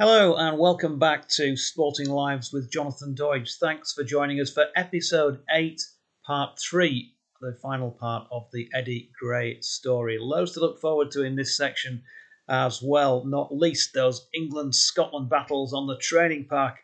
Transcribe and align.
Hello 0.00 0.36
and 0.36 0.56
welcome 0.60 1.00
back 1.00 1.26
to 1.30 1.56
Sporting 1.56 2.08
Lives 2.08 2.52
with 2.52 2.70
Jonathan 2.70 3.16
Doidge. 3.16 3.58
Thanks 3.58 3.92
for 3.92 4.04
joining 4.04 4.40
us 4.40 4.48
for 4.48 4.66
episode 4.76 5.40
8, 5.50 5.82
part 6.24 6.56
3, 6.56 7.12
the 7.40 7.58
final 7.60 7.90
part 7.90 8.28
of 8.30 8.46
the 8.52 8.68
Eddie 8.72 9.10
Gray 9.18 9.60
story. 9.60 10.16
Loads 10.20 10.52
to 10.52 10.60
look 10.60 10.80
forward 10.80 11.10
to 11.10 11.24
in 11.24 11.34
this 11.34 11.56
section 11.56 12.04
as 12.48 12.80
well, 12.80 13.24
not 13.24 13.52
least 13.52 13.92
those 13.92 14.28
England 14.32 14.76
Scotland 14.76 15.30
battles 15.30 15.72
on 15.72 15.88
the 15.88 15.98
training 15.98 16.46
park 16.48 16.76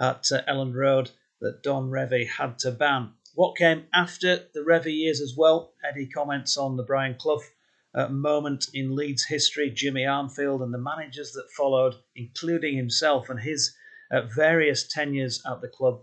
at 0.00 0.24
uh, 0.32 0.40
Elland 0.48 0.74
Road 0.74 1.10
that 1.42 1.62
Don 1.62 1.90
Revie 1.90 2.26
had 2.26 2.58
to 2.60 2.70
ban. 2.70 3.10
What 3.34 3.58
came 3.58 3.84
after 3.92 4.46
the 4.54 4.64
Revie 4.66 4.96
years 4.96 5.20
as 5.20 5.34
well? 5.36 5.74
Eddie 5.86 6.06
comments 6.06 6.56
on 6.56 6.78
the 6.78 6.84
Brian 6.84 7.16
Clough 7.16 7.42
uh, 7.96 8.08
moment 8.08 8.68
in 8.74 8.94
Leeds 8.94 9.24
history, 9.24 9.70
Jimmy 9.70 10.02
Armfield, 10.02 10.62
and 10.62 10.72
the 10.72 10.78
managers 10.78 11.32
that 11.32 11.50
followed, 11.56 11.94
including 12.14 12.76
himself 12.76 13.30
and 13.30 13.40
his 13.40 13.74
uh, 14.10 14.22
various 14.22 14.86
tenures 14.86 15.42
at 15.50 15.62
the 15.62 15.68
club. 15.68 16.00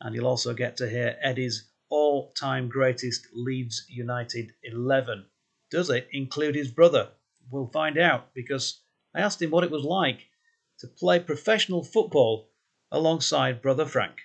And 0.00 0.14
you'll 0.14 0.26
also 0.26 0.52
get 0.52 0.76
to 0.76 0.88
hear 0.88 1.16
Eddie's 1.22 1.70
all 1.88 2.32
time 2.32 2.68
greatest 2.68 3.26
Leeds 3.34 3.86
United 3.88 4.52
11. 4.62 5.26
Does 5.70 5.90
it 5.90 6.08
include 6.12 6.54
his 6.54 6.70
brother? 6.70 7.08
We'll 7.50 7.70
find 7.72 7.98
out 7.98 8.32
because 8.34 8.82
I 9.14 9.20
asked 9.20 9.42
him 9.42 9.50
what 9.50 9.64
it 9.64 9.70
was 9.70 9.82
like 9.82 10.28
to 10.80 10.86
play 10.86 11.18
professional 11.18 11.82
football 11.82 12.50
alongside 12.92 13.62
brother 13.62 13.86
Frank. 13.86 14.16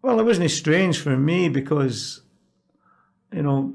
Well, 0.00 0.20
it 0.20 0.24
wasn't 0.24 0.50
strange 0.50 0.98
for 0.98 1.16
me 1.16 1.48
because, 1.48 2.20
you 3.32 3.42
know, 3.42 3.74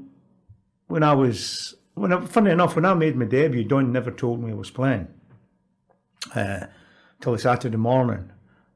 when 0.90 1.02
I 1.02 1.14
was, 1.14 1.74
when 1.94 2.12
I, 2.12 2.20
funny 2.20 2.50
enough, 2.50 2.74
when 2.74 2.84
I 2.84 2.94
made 2.94 3.16
my 3.16 3.24
debut, 3.24 3.64
Don 3.64 3.92
never 3.92 4.10
told 4.10 4.42
me 4.42 4.50
I 4.50 4.54
was 4.54 4.70
playing 4.70 5.08
uh, 6.34 6.66
till 7.20 7.38
Saturday 7.38 7.76
morning. 7.76 8.30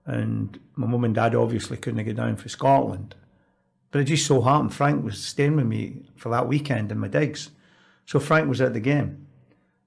And 0.07 0.61
my 0.77 0.87
mum 0.87 1.05
and 1.05 1.15
dad 1.15 1.35
obviously 1.35 1.77
couldn't 1.77 2.05
get 2.05 2.17
down 2.17 2.37
for 2.37 2.49
Scotland. 2.49 3.15
But 3.91 4.03
it 4.03 4.05
just 4.05 4.27
so 4.27 4.43
happened 4.43 4.75
Frank 4.75 5.05
was 5.05 5.23
staying 5.23 5.57
with 5.57 5.67
me 5.67 6.03
for 6.17 6.29
that 6.31 6.49
weekend 6.49 6.93
in 6.93 6.99
my 6.99 7.09
digs. 7.09 7.51
So 8.07 8.21
Frank 8.21 8.49
was 8.49 8.61
at 8.61 8.75
the 8.75 8.81
game. 8.81 9.27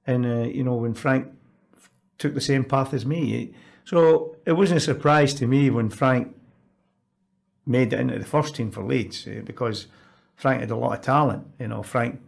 And, 0.05 0.25
uh, 0.25 0.47
you 0.47 0.63
know, 0.63 0.75
when 0.75 0.93
Frank 0.93 1.27
took 2.17 2.33
the 2.33 2.41
same 2.41 2.63
path 2.63 2.93
as 2.93 3.05
me, 3.05 3.53
so 3.83 4.35
it 4.45 4.53
wasn't 4.53 4.77
a 4.77 4.81
surprise 4.81 5.33
to 5.35 5.47
me 5.47 5.69
when 5.69 5.89
Frank 5.89 6.35
made 7.65 7.93
it 7.93 7.99
into 7.99 8.17
the 8.17 8.25
first 8.25 8.55
team 8.55 8.71
for 8.71 8.83
Leeds 8.83 9.27
uh, 9.27 9.41
because 9.45 9.87
Frank 10.37 10.61
had 10.61 10.71
a 10.71 10.75
lot 10.75 10.97
of 10.97 11.01
talent. 11.03 11.45
You 11.59 11.67
know, 11.67 11.83
Frank 11.83 12.21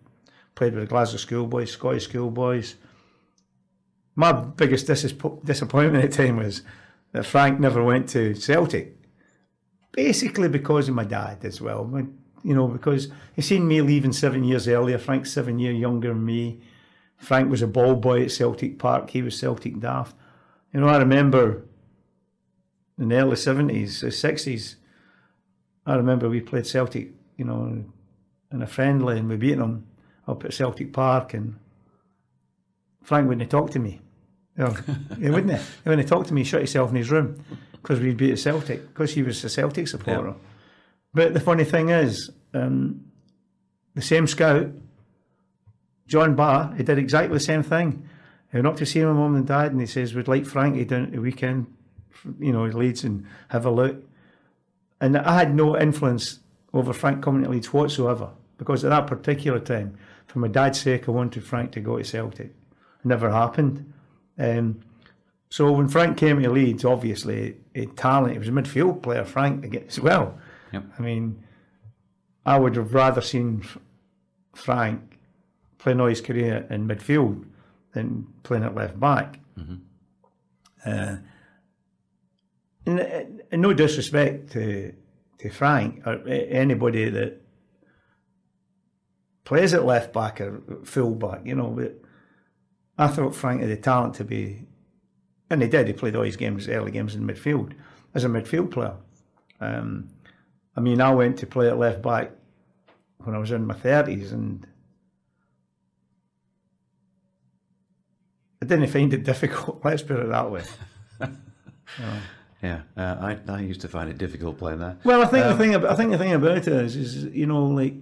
played 0.55 0.73
with 0.73 0.83
the 0.83 0.89
Glasgow 0.89 1.17
schoolboys, 1.17 1.71
Scottish 1.71 2.05
schoolboys. 2.05 2.75
My 4.15 4.33
biggest 4.33 4.87
dis- 4.87 5.13
disappointment 5.45 6.03
at 6.03 6.11
the 6.11 6.17
time 6.17 6.37
was 6.37 6.63
that 7.13 7.25
Frank 7.25 7.59
never 7.59 7.83
went 7.83 8.09
to 8.09 8.35
Celtic. 8.35 8.97
Basically 9.91 10.49
because 10.49 10.89
of 10.89 10.95
my 10.95 11.03
dad 11.03 11.45
as 11.45 11.61
well. 11.61 11.85
My, 11.85 12.05
you 12.43 12.55
know, 12.55 12.67
because 12.67 13.09
he 13.35 13.41
seen 13.41 13.67
me 13.67 13.81
leaving 13.81 14.11
seven 14.11 14.43
years 14.43 14.67
earlier. 14.67 14.97
Frank's 14.97 15.31
seven 15.31 15.59
years 15.59 15.77
younger 15.77 16.09
than 16.09 16.25
me. 16.25 16.61
Frank 17.17 17.49
was 17.49 17.61
a 17.61 17.67
ball 17.67 17.95
boy 17.95 18.23
at 18.23 18.31
Celtic 18.31 18.79
Park. 18.79 19.11
He 19.11 19.21
was 19.21 19.37
Celtic 19.37 19.79
daft. 19.79 20.15
You 20.73 20.79
know, 20.79 20.87
I 20.87 20.97
remember 20.97 21.65
in 22.97 23.09
the 23.09 23.15
early 23.15 23.35
70s, 23.35 24.03
60s, 24.03 24.75
I 25.85 25.95
remember 25.95 26.29
we 26.29 26.41
played 26.41 26.67
Celtic, 26.67 27.11
you 27.37 27.45
know, 27.45 27.85
in 28.51 28.61
a 28.61 28.67
friendly 28.67 29.19
and 29.19 29.29
we 29.29 29.37
beat 29.37 29.57
them 29.57 29.85
up 30.27 30.43
at 30.45 30.53
Celtic 30.53 30.93
Park 30.93 31.33
and 31.33 31.55
Frank 33.03 33.27
wouldn't 33.27 33.49
talk 33.49 33.71
to 33.71 33.79
me. 33.79 34.01
Know, 34.57 34.75
he 35.19 35.29
wouldn't. 35.29 35.59
He 35.59 35.89
wouldn't 35.89 36.07
talk 36.07 36.27
to 36.27 36.33
me. 36.33 36.41
He 36.41 36.45
shut 36.45 36.61
himself 36.61 36.89
in 36.89 36.97
his 36.97 37.09
room 37.09 37.43
because 37.81 37.99
we'd 37.99 38.17
beat 38.17 38.37
Celtic 38.37 38.87
because 38.89 39.13
he 39.13 39.23
was 39.23 39.43
a 39.43 39.49
Celtic 39.49 39.87
supporter. 39.87 40.29
Yeah. 40.29 40.33
But 41.13 41.33
the 41.33 41.39
funny 41.39 41.63
thing 41.63 41.89
is, 41.89 42.29
um, 42.53 43.05
the 43.95 44.01
same 44.01 44.27
scout, 44.27 44.67
John 46.07 46.35
Barr, 46.35 46.73
he 46.75 46.83
did 46.83 46.97
exactly 46.97 47.33
the 47.33 47.39
same 47.39 47.63
thing. 47.63 48.07
He 48.51 48.57
went 48.57 48.67
up 48.67 48.77
to 48.77 48.85
see 48.85 49.03
my 49.03 49.13
mum 49.13 49.35
and 49.35 49.47
dad 49.47 49.71
and 49.71 49.79
he 49.79 49.87
says, 49.87 50.13
We'd 50.13 50.27
like 50.27 50.45
Frankie 50.45 50.85
down 50.85 51.05
at 51.05 51.11
the 51.11 51.19
weekend, 51.19 51.67
you 52.39 52.51
know, 52.51 52.65
Leeds 52.65 53.03
and 53.03 53.25
have 53.49 53.65
a 53.65 53.71
look. 53.71 54.03
And 55.01 55.17
I 55.17 55.37
had 55.37 55.55
no 55.55 55.77
influence 55.77 56.39
over 56.73 56.93
Frank 56.93 57.23
coming 57.23 57.43
to 57.43 57.49
Leeds 57.49 57.73
whatsoever 57.73 58.29
because 58.57 58.83
at 58.83 58.89
that 58.89 59.07
particular 59.07 59.59
time, 59.59 59.97
for 60.27 60.39
my 60.39 60.47
dad's 60.47 60.79
sake, 60.79 61.07
I 61.07 61.11
wanted 61.11 61.43
Frank 61.43 61.71
to 61.71 61.79
go 61.79 61.97
to 61.97 62.03
Celtic. 62.03 62.47
It 62.47 63.05
never 63.05 63.31
happened. 63.31 63.91
Um, 64.37 64.81
so 65.49 65.71
when 65.71 65.87
Frank 65.87 66.17
came 66.17 66.41
to 66.41 66.49
Leeds, 66.51 66.85
obviously, 66.85 67.57
a 67.73 67.85
talent, 67.87 68.33
he 68.33 68.39
was 68.39 68.49
a 68.49 68.51
midfield 68.51 69.01
player, 69.01 69.25
Frank, 69.25 69.75
as 69.87 69.99
well. 69.99 70.37
Yep. 70.71 70.83
I 70.99 71.01
mean, 71.01 71.43
I 72.45 72.59
would 72.59 72.75
have 72.75 72.93
rather 72.93 73.21
seen 73.21 73.63
Frank 74.53 75.17
playing 75.79 75.99
all 75.99 76.07
his 76.07 76.21
career 76.21 76.67
in 76.69 76.87
midfield 76.87 77.45
than 77.93 78.27
playing 78.43 78.63
at 78.63 78.75
left 78.75 78.99
back. 78.99 79.39
Mm-hmm. 79.57 79.75
Uh, 80.85 81.15
and, 82.85 83.41
and 83.51 83.61
no 83.61 83.73
disrespect 83.73 84.51
to 84.51 84.93
to 85.39 85.49
Frank 85.49 86.05
or 86.05 86.27
anybody 86.27 87.09
that 87.09 87.41
plays 89.45 89.73
at 89.73 89.85
left 89.85 90.13
back 90.13 90.39
or 90.39 90.61
full 90.83 91.15
back, 91.15 91.41
you 91.45 91.55
know. 91.55 91.69
But 91.69 92.01
I 92.97 93.07
thought 93.07 93.35
Frank 93.35 93.61
had 93.61 93.69
the 93.69 93.77
talent 93.77 94.15
to 94.15 94.23
be, 94.23 94.67
and 95.49 95.61
he 95.61 95.67
did. 95.67 95.87
He 95.87 95.93
played 95.93 96.15
all 96.15 96.23
his 96.23 96.35
games, 96.35 96.67
early 96.67 96.91
games 96.91 97.15
in 97.15 97.25
midfield 97.25 97.73
as 98.13 98.23
a 98.23 98.27
midfield 98.27 98.71
player. 98.71 98.95
Um, 99.61 100.09
I 100.75 100.81
mean, 100.81 101.01
I 101.01 101.13
went 101.13 101.37
to 101.39 101.47
play 101.47 101.69
at 101.69 101.79
left 101.79 102.01
back 102.01 102.31
when 103.23 103.35
I 103.35 103.39
was 103.39 103.51
in 103.51 103.65
my 103.65 103.73
thirties, 103.73 104.31
and 104.31 104.67
I 108.61 108.65
didn't 108.65 108.87
find 108.87 109.13
it 109.13 109.23
difficult. 109.23 109.83
Let's 109.85 110.03
put 110.03 110.19
it 110.19 110.27
that 110.27 110.51
way. 110.51 110.63
you 111.21 111.27
know. 111.99 112.19
Yeah, 112.61 112.81
uh, 112.97 113.37
I 113.47 113.51
I 113.51 113.59
used 113.61 113.81
to 113.81 113.87
find 113.87 114.09
it 114.09 114.17
difficult 114.17 114.57
playing 114.57 114.79
there. 114.79 114.97
Well, 115.03 115.21
I 115.21 115.25
think 115.25 115.45
um, 115.45 115.51
the 115.51 115.63
thing 115.63 115.75
I 115.85 115.95
think 115.95 116.11
the 116.11 116.17
thing 116.17 116.33
about 116.33 116.57
it 116.57 116.67
is 116.67 116.95
is 116.95 117.23
you 117.25 117.45
know 117.45 117.65
like 117.65 117.95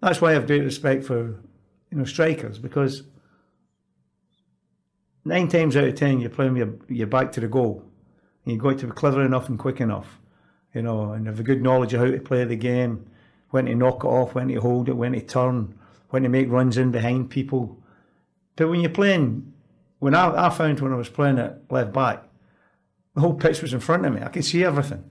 that's 0.00 0.20
why 0.20 0.30
I 0.30 0.34
have 0.34 0.46
great 0.46 0.62
respect 0.62 1.04
for 1.04 1.16
you 1.90 1.98
know 1.98 2.04
strikers 2.04 2.58
because 2.58 3.04
nine 5.24 5.48
times 5.48 5.76
out 5.76 5.84
of 5.84 5.94
ten 5.94 6.20
you're 6.20 6.30
playing 6.30 6.56
your 6.56 6.74
your 6.88 7.06
back 7.06 7.32
to 7.32 7.40
the 7.40 7.48
goal. 7.48 7.84
And 8.44 8.54
you've 8.54 8.62
got 8.62 8.78
to 8.78 8.86
be 8.86 8.92
clever 8.92 9.22
enough 9.22 9.48
and 9.50 9.58
quick 9.58 9.82
enough, 9.82 10.18
you 10.72 10.80
know, 10.80 11.12
and 11.12 11.26
have 11.26 11.38
a 11.38 11.42
good 11.42 11.62
knowledge 11.62 11.92
of 11.92 12.00
how 12.00 12.06
to 12.06 12.18
play 12.20 12.42
the 12.44 12.56
game, 12.56 13.06
when 13.50 13.66
to 13.66 13.74
knock 13.74 14.02
it 14.02 14.08
off, 14.08 14.34
when 14.34 14.48
to 14.48 14.54
hold 14.56 14.88
it, 14.88 14.96
when 14.96 15.12
to 15.12 15.20
turn, 15.20 15.78
when 16.08 16.22
to 16.22 16.30
make 16.30 16.50
runs 16.50 16.78
in 16.78 16.90
behind 16.90 17.28
people. 17.28 17.78
But 18.56 18.70
when 18.70 18.80
you're 18.80 18.88
playing, 18.88 19.52
when 19.98 20.14
I, 20.14 20.46
I 20.46 20.48
found 20.48 20.80
when 20.80 20.92
I 20.92 20.96
was 20.96 21.10
playing 21.10 21.38
at 21.38 21.70
left 21.70 21.92
back, 21.92 22.24
the 23.20 23.26
whole 23.26 23.34
pitch 23.34 23.60
was 23.60 23.74
in 23.74 23.80
front 23.80 24.06
of 24.06 24.14
me. 24.14 24.22
I 24.22 24.28
could 24.28 24.44
see 24.44 24.64
everything. 24.64 25.04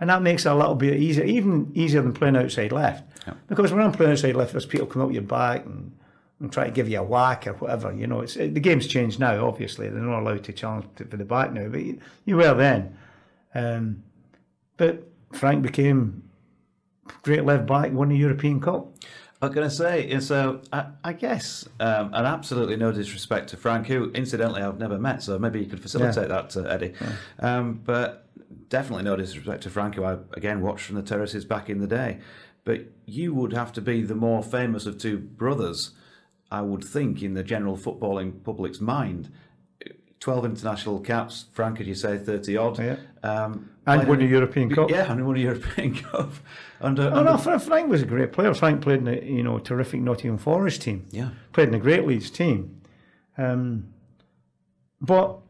And 0.00 0.10
that 0.10 0.22
makes 0.22 0.44
it 0.44 0.50
a 0.50 0.54
little 0.54 0.74
bit 0.74 1.00
easier, 1.00 1.24
even 1.24 1.70
easier 1.74 2.02
than 2.02 2.12
playing 2.12 2.36
outside 2.36 2.72
left. 2.72 3.04
Yeah. 3.26 3.34
Because 3.46 3.72
when 3.72 3.80
I'm 3.80 3.92
playing 3.92 4.12
outside 4.12 4.34
left, 4.34 4.52
there's 4.52 4.66
people 4.66 4.88
come 4.88 5.02
up 5.02 5.12
your 5.12 5.22
back 5.22 5.64
and, 5.64 5.96
and 6.40 6.52
try 6.52 6.64
to 6.64 6.72
give 6.72 6.88
you 6.88 6.98
a 6.98 7.02
whack 7.04 7.46
or 7.46 7.52
whatever. 7.54 7.92
You 7.92 8.08
know, 8.08 8.20
it's 8.20 8.36
it, 8.36 8.54
the 8.54 8.60
game's 8.60 8.88
changed 8.88 9.20
now. 9.20 9.46
Obviously, 9.46 9.88
they're 9.88 10.00
not 10.00 10.20
allowed 10.20 10.42
to 10.44 10.52
challenge 10.52 10.86
for 10.96 11.16
the 11.16 11.24
back 11.24 11.52
now, 11.52 11.68
but 11.68 11.80
you, 11.80 12.00
you 12.24 12.36
were 12.36 12.54
then. 12.54 12.96
Um, 13.54 14.02
but 14.76 15.06
Frank 15.32 15.62
became 15.62 16.24
great 17.22 17.44
left 17.44 17.66
back, 17.66 17.92
won 17.92 18.08
the 18.08 18.16
European 18.16 18.60
Cup. 18.60 18.88
I 19.44 19.48
was 19.48 19.54
going 19.54 19.68
to 19.68 19.74
say, 19.74 20.20
so 20.20 20.62
I, 20.72 20.86
I 21.04 21.12
guess, 21.12 21.68
um, 21.78 22.14
and 22.14 22.26
absolutely 22.26 22.76
no 22.76 22.92
disrespect 22.92 23.50
to 23.50 23.58
Frank, 23.58 23.86
who 23.86 24.10
incidentally 24.12 24.62
I've 24.62 24.78
never 24.78 24.98
met, 24.98 25.22
so 25.22 25.38
maybe 25.38 25.60
you 25.60 25.66
could 25.66 25.80
facilitate 25.80 26.30
yeah. 26.30 26.42
that, 26.42 26.56
uh, 26.56 26.62
Eddie. 26.62 26.94
Yeah. 26.98 27.58
Um, 27.58 27.80
but 27.84 28.26
definitely 28.70 29.04
no 29.04 29.16
disrespect 29.16 29.62
to 29.64 29.70
Frank, 29.70 29.96
who 29.96 30.04
I 30.04 30.16
again 30.32 30.62
watched 30.62 30.86
from 30.86 30.96
the 30.96 31.02
terraces 31.02 31.44
back 31.44 31.68
in 31.68 31.80
the 31.80 31.86
day. 31.86 32.20
But 32.64 32.86
you 33.04 33.34
would 33.34 33.52
have 33.52 33.70
to 33.74 33.82
be 33.82 34.00
the 34.00 34.14
more 34.14 34.42
famous 34.42 34.86
of 34.86 34.96
two 34.96 35.18
brothers, 35.18 35.90
I 36.50 36.62
would 36.62 36.82
think, 36.82 37.22
in 37.22 37.34
the 37.34 37.42
general 37.42 37.76
footballing 37.76 38.42
public's 38.42 38.80
mind. 38.80 39.30
12 40.24 40.46
international 40.46 41.00
caps, 41.00 41.44
Frank, 41.52 41.82
as 41.82 41.86
you 41.86 41.94
say, 41.94 42.16
30 42.16 42.56
odd. 42.56 42.78
Yeah. 42.78 42.96
Um, 43.22 43.68
and 43.84 44.08
won 44.08 44.22
a 44.22 44.24
European 44.24 44.74
Cup. 44.74 44.88
Yeah, 44.88 45.12
and 45.12 45.26
won 45.26 45.36
a 45.36 45.38
European 45.38 45.94
Cup. 46.02 46.32
Under, 46.80 47.02
oh, 47.02 47.18
under... 47.18 47.50
no, 47.50 47.58
Frank 47.58 47.90
was 47.90 48.00
a 48.00 48.06
great 48.06 48.32
player. 48.32 48.54
Frank 48.54 48.80
played 48.80 49.00
in 49.00 49.08
a 49.08 49.22
you 49.22 49.42
know, 49.42 49.58
terrific 49.58 50.00
Nottingham 50.00 50.38
Forest 50.38 50.80
team. 50.80 51.04
Yeah. 51.10 51.28
Played 51.52 51.68
in 51.68 51.74
a 51.74 51.78
great 51.78 52.06
Leeds 52.06 52.30
team. 52.30 52.80
Um, 53.36 53.92
but, 54.98 55.40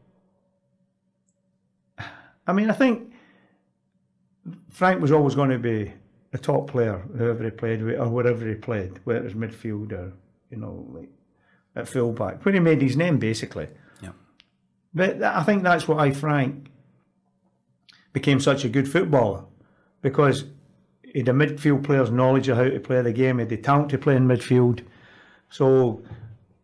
I 2.45 2.53
mean, 2.53 2.69
I 2.69 2.75
think 2.75 3.13
Frank 4.71 5.01
was 5.01 5.13
always 5.13 5.37
going 5.37 5.51
to 5.51 5.59
be 5.61 5.93
a 6.33 6.39
top 6.39 6.69
player, 6.69 6.99
whoever 7.17 7.45
he 7.45 7.51
played 7.51 7.81
with, 7.81 8.01
or 8.01 8.09
wherever 8.09 8.45
he 8.49 8.57
played, 8.57 8.99
whether 9.05 9.21
it 9.21 9.25
was 9.25 9.35
midfield 9.35 9.93
or, 9.93 10.13
you 10.51 10.57
know, 10.57 10.85
like 10.91 11.11
at 11.77 11.87
fullback, 11.87 12.45
when 12.45 12.55
he 12.55 12.61
made 12.61 12.83
his 12.83 12.97
name, 12.97 13.19
basically. 13.19 13.69
But 14.95 15.23
I 15.23 15.43
think 15.43 15.63
that's 15.63 15.89
why 15.89 16.13
Frank 16.13 16.71
became 18.13 18.41
such 18.41 18.65
a 18.65 18.69
good 18.69 18.89
footballer 18.89 19.45
because 20.03 20.45
he 21.03 21.21
had 21.21 21.29
a 21.29 21.33
midfield 21.33 21.83
player's 21.83 22.11
knowledge 22.11 22.49
of 22.49 22.57
how 22.57 22.65
to 22.65 22.81
play 22.81 23.03
the 23.03 23.13
game, 23.13 23.39
he 23.39 23.43
had 23.43 23.49
the 23.49 23.57
talent 23.57 23.91
to 23.91 23.99
play 23.99 24.17
in 24.17 24.29
midfield. 24.29 24.85
So, 25.51 26.03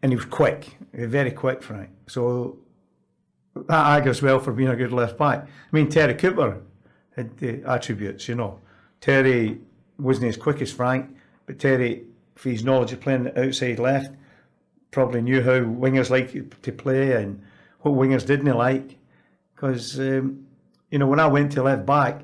and 0.02 0.12
he 0.12 0.16
was 0.16 0.24
quick, 0.26 0.76
very 0.92 1.32
quick, 1.32 1.62
Frank. 1.62 1.90
So 2.06 2.58
that 3.54 3.86
argues 3.86 4.22
well 4.22 4.38
for 4.38 4.52
being 4.52 4.68
a 4.68 4.76
good 4.76 4.92
left 4.92 5.18
back. 5.18 5.44
I 5.44 5.48
mean, 5.72 5.88
Terry 5.88 6.14
Cooper 6.14 6.60
had 7.16 7.36
the 7.38 7.62
attributes, 7.64 8.28
you 8.28 8.36
know. 8.36 8.60
Terry 9.00 9.58
wasn't 9.98 10.28
as 10.28 10.36
quick 10.36 10.62
as 10.62 10.72
Frank, 10.72 11.16
but 11.46 11.58
Terry, 11.58 12.04
for 12.36 12.50
his 12.50 12.64
knowledge 12.64 12.92
of 12.92 13.00
playing 13.00 13.30
outside 13.36 13.78
left, 13.78 14.14
probably 14.90 15.22
knew 15.22 15.42
how 15.42 15.60
wingers 15.60 16.10
like 16.10 16.62
to 16.62 16.72
play 16.72 17.12
and 17.12 17.42
what 17.80 17.94
wingers 17.94 18.26
didn't 18.26 18.56
like. 18.56 18.98
Because, 19.54 19.98
um, 19.98 20.46
you 20.90 20.98
know, 20.98 21.06
when 21.06 21.20
I 21.20 21.26
went 21.26 21.52
to 21.52 21.62
left 21.62 21.86
back, 21.86 22.22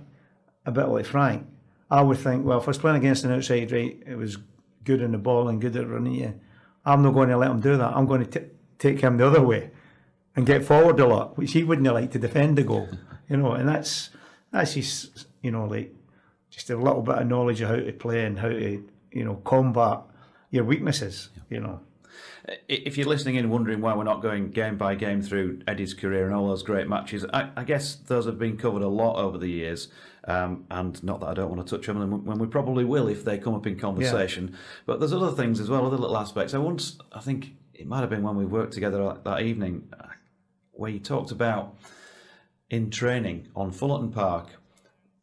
a 0.64 0.72
bit 0.72 0.86
like 0.86 1.06
Frank, 1.06 1.46
I 1.90 2.02
would 2.02 2.18
think, 2.18 2.44
well, 2.44 2.58
if 2.58 2.64
I 2.64 2.68
was 2.68 2.78
playing 2.78 2.96
against 2.96 3.24
an 3.24 3.32
outside 3.32 3.70
right, 3.70 4.02
it 4.06 4.16
was 4.16 4.38
good 4.84 5.00
in 5.00 5.12
the 5.12 5.18
ball 5.18 5.48
and 5.48 5.60
good 5.60 5.76
at 5.76 5.88
running 5.88 6.14
you. 6.14 6.40
I'm 6.84 7.02
not 7.02 7.14
going 7.14 7.28
to 7.28 7.36
let 7.36 7.50
him 7.50 7.60
do 7.60 7.76
that. 7.76 7.96
I'm 7.96 8.06
going 8.06 8.24
to 8.24 8.40
t- 8.40 8.46
take 8.78 9.00
him 9.00 9.16
the 9.16 9.26
other 9.26 9.42
way 9.42 9.70
and 10.34 10.46
get 10.46 10.64
forward 10.64 11.00
a 11.00 11.06
lot, 11.06 11.36
which 11.36 11.52
he 11.52 11.64
wouldn't 11.64 11.86
like 11.92 12.12
to 12.12 12.18
defend 12.18 12.58
the 12.58 12.62
goal, 12.62 12.88
you 13.28 13.36
know. 13.36 13.52
And 13.52 13.68
that's 13.68 14.10
that's 14.52 14.74
just 14.74 15.26
you 15.42 15.50
know 15.50 15.64
like 15.64 15.94
just 16.50 16.70
a 16.70 16.76
little 16.76 17.02
bit 17.02 17.16
of 17.16 17.26
knowledge 17.26 17.60
of 17.60 17.70
how 17.70 17.76
to 17.76 17.92
play 17.92 18.24
and 18.24 18.38
how 18.38 18.48
to 18.48 18.88
you 19.12 19.24
know 19.24 19.36
combat 19.36 20.00
your 20.50 20.64
weaknesses, 20.64 21.30
you 21.50 21.60
know. 21.60 21.80
If 22.68 22.96
you're 22.96 23.08
listening 23.08 23.36
in 23.36 23.50
wondering 23.50 23.80
why 23.80 23.94
we're 23.94 24.04
not 24.04 24.22
going 24.22 24.50
game 24.50 24.76
by 24.76 24.94
game 24.94 25.20
through 25.20 25.62
Eddie's 25.66 25.94
career 25.94 26.26
and 26.26 26.34
all 26.34 26.48
those 26.48 26.62
great 26.62 26.88
matches, 26.88 27.24
I, 27.32 27.50
I 27.56 27.64
guess 27.64 27.96
those 27.96 28.26
have 28.26 28.38
been 28.38 28.56
covered 28.56 28.82
a 28.82 28.88
lot 28.88 29.16
over 29.16 29.36
the 29.36 29.48
years. 29.48 29.88
Um, 30.24 30.64
and 30.70 31.02
not 31.02 31.20
that 31.20 31.26
I 31.26 31.34
don't 31.34 31.50
want 31.50 31.66
to 31.66 31.76
touch 31.76 31.88
on 31.88 31.98
them 31.98 32.24
when 32.24 32.38
we 32.38 32.46
probably 32.46 32.84
will 32.84 33.08
if 33.08 33.24
they 33.24 33.38
come 33.38 33.54
up 33.54 33.66
in 33.66 33.78
conversation. 33.78 34.48
Yeah. 34.48 34.58
But 34.86 35.00
there's 35.00 35.12
other 35.12 35.32
things 35.32 35.60
as 35.60 35.68
well, 35.68 35.86
other 35.86 35.96
little 35.96 36.16
aspects. 36.16 36.54
I 36.54 36.58
once, 36.58 36.98
I 37.12 37.20
think 37.20 37.52
it 37.74 37.86
might 37.86 38.00
have 38.00 38.10
been 38.10 38.22
when 38.22 38.36
we 38.36 38.44
worked 38.44 38.72
together 38.72 39.16
that 39.24 39.42
evening, 39.42 39.88
uh, 39.98 40.08
where 40.72 40.90
you 40.90 40.98
talked 40.98 41.30
about 41.30 41.76
in 42.70 42.90
training 42.90 43.48
on 43.54 43.70
Fullerton 43.72 44.10
Park 44.12 44.48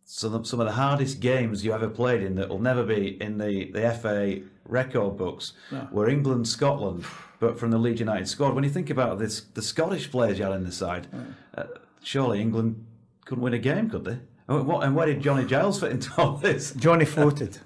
some 0.06 0.46
some 0.46 0.60
of 0.60 0.68
the 0.68 0.74
hardest 0.74 1.20
games 1.20 1.66
you 1.66 1.74
ever 1.74 1.90
played 1.90 2.22
in 2.22 2.36
that 2.36 2.50
will 2.50 2.60
never 2.60 2.84
be 2.84 3.22
in 3.22 3.38
the, 3.38 3.72
the 3.72 3.92
FA 3.94 4.42
record 4.66 5.18
books 5.18 5.54
no. 5.72 5.88
were 5.92 6.10
England 6.10 6.48
Scotland, 6.48 7.06
but 7.40 7.60
from 7.60 7.72
the 7.72 7.78
Leeds 7.78 8.00
United 8.00 8.28
squad. 8.28 8.56
When 8.56 8.64
you 8.64 8.70
think 8.70 8.90
about 8.90 9.20
this, 9.20 9.42
the 9.42 9.62
Scottish 9.62 10.10
players 10.10 10.40
you 10.40 10.46
had 10.46 10.54
in 10.54 10.64
the 10.64 10.72
side, 10.72 11.08
uh, 11.56 11.66
surely 12.02 12.42
England 12.42 12.86
couldn't 13.26 13.44
win 13.44 13.54
a 13.54 13.60
game, 13.60 13.90
could 13.90 14.06
they? 14.06 14.20
And, 14.48 14.68
what, 14.68 14.84
and 14.84 14.96
where 14.96 15.06
did 15.06 15.22
Johnny 15.22 15.46
Giles 15.46 15.80
fit 15.80 15.92
into 15.92 16.12
all 16.18 16.38
this? 16.38 16.74
Johnny 16.74 17.06
floated. 17.06 17.58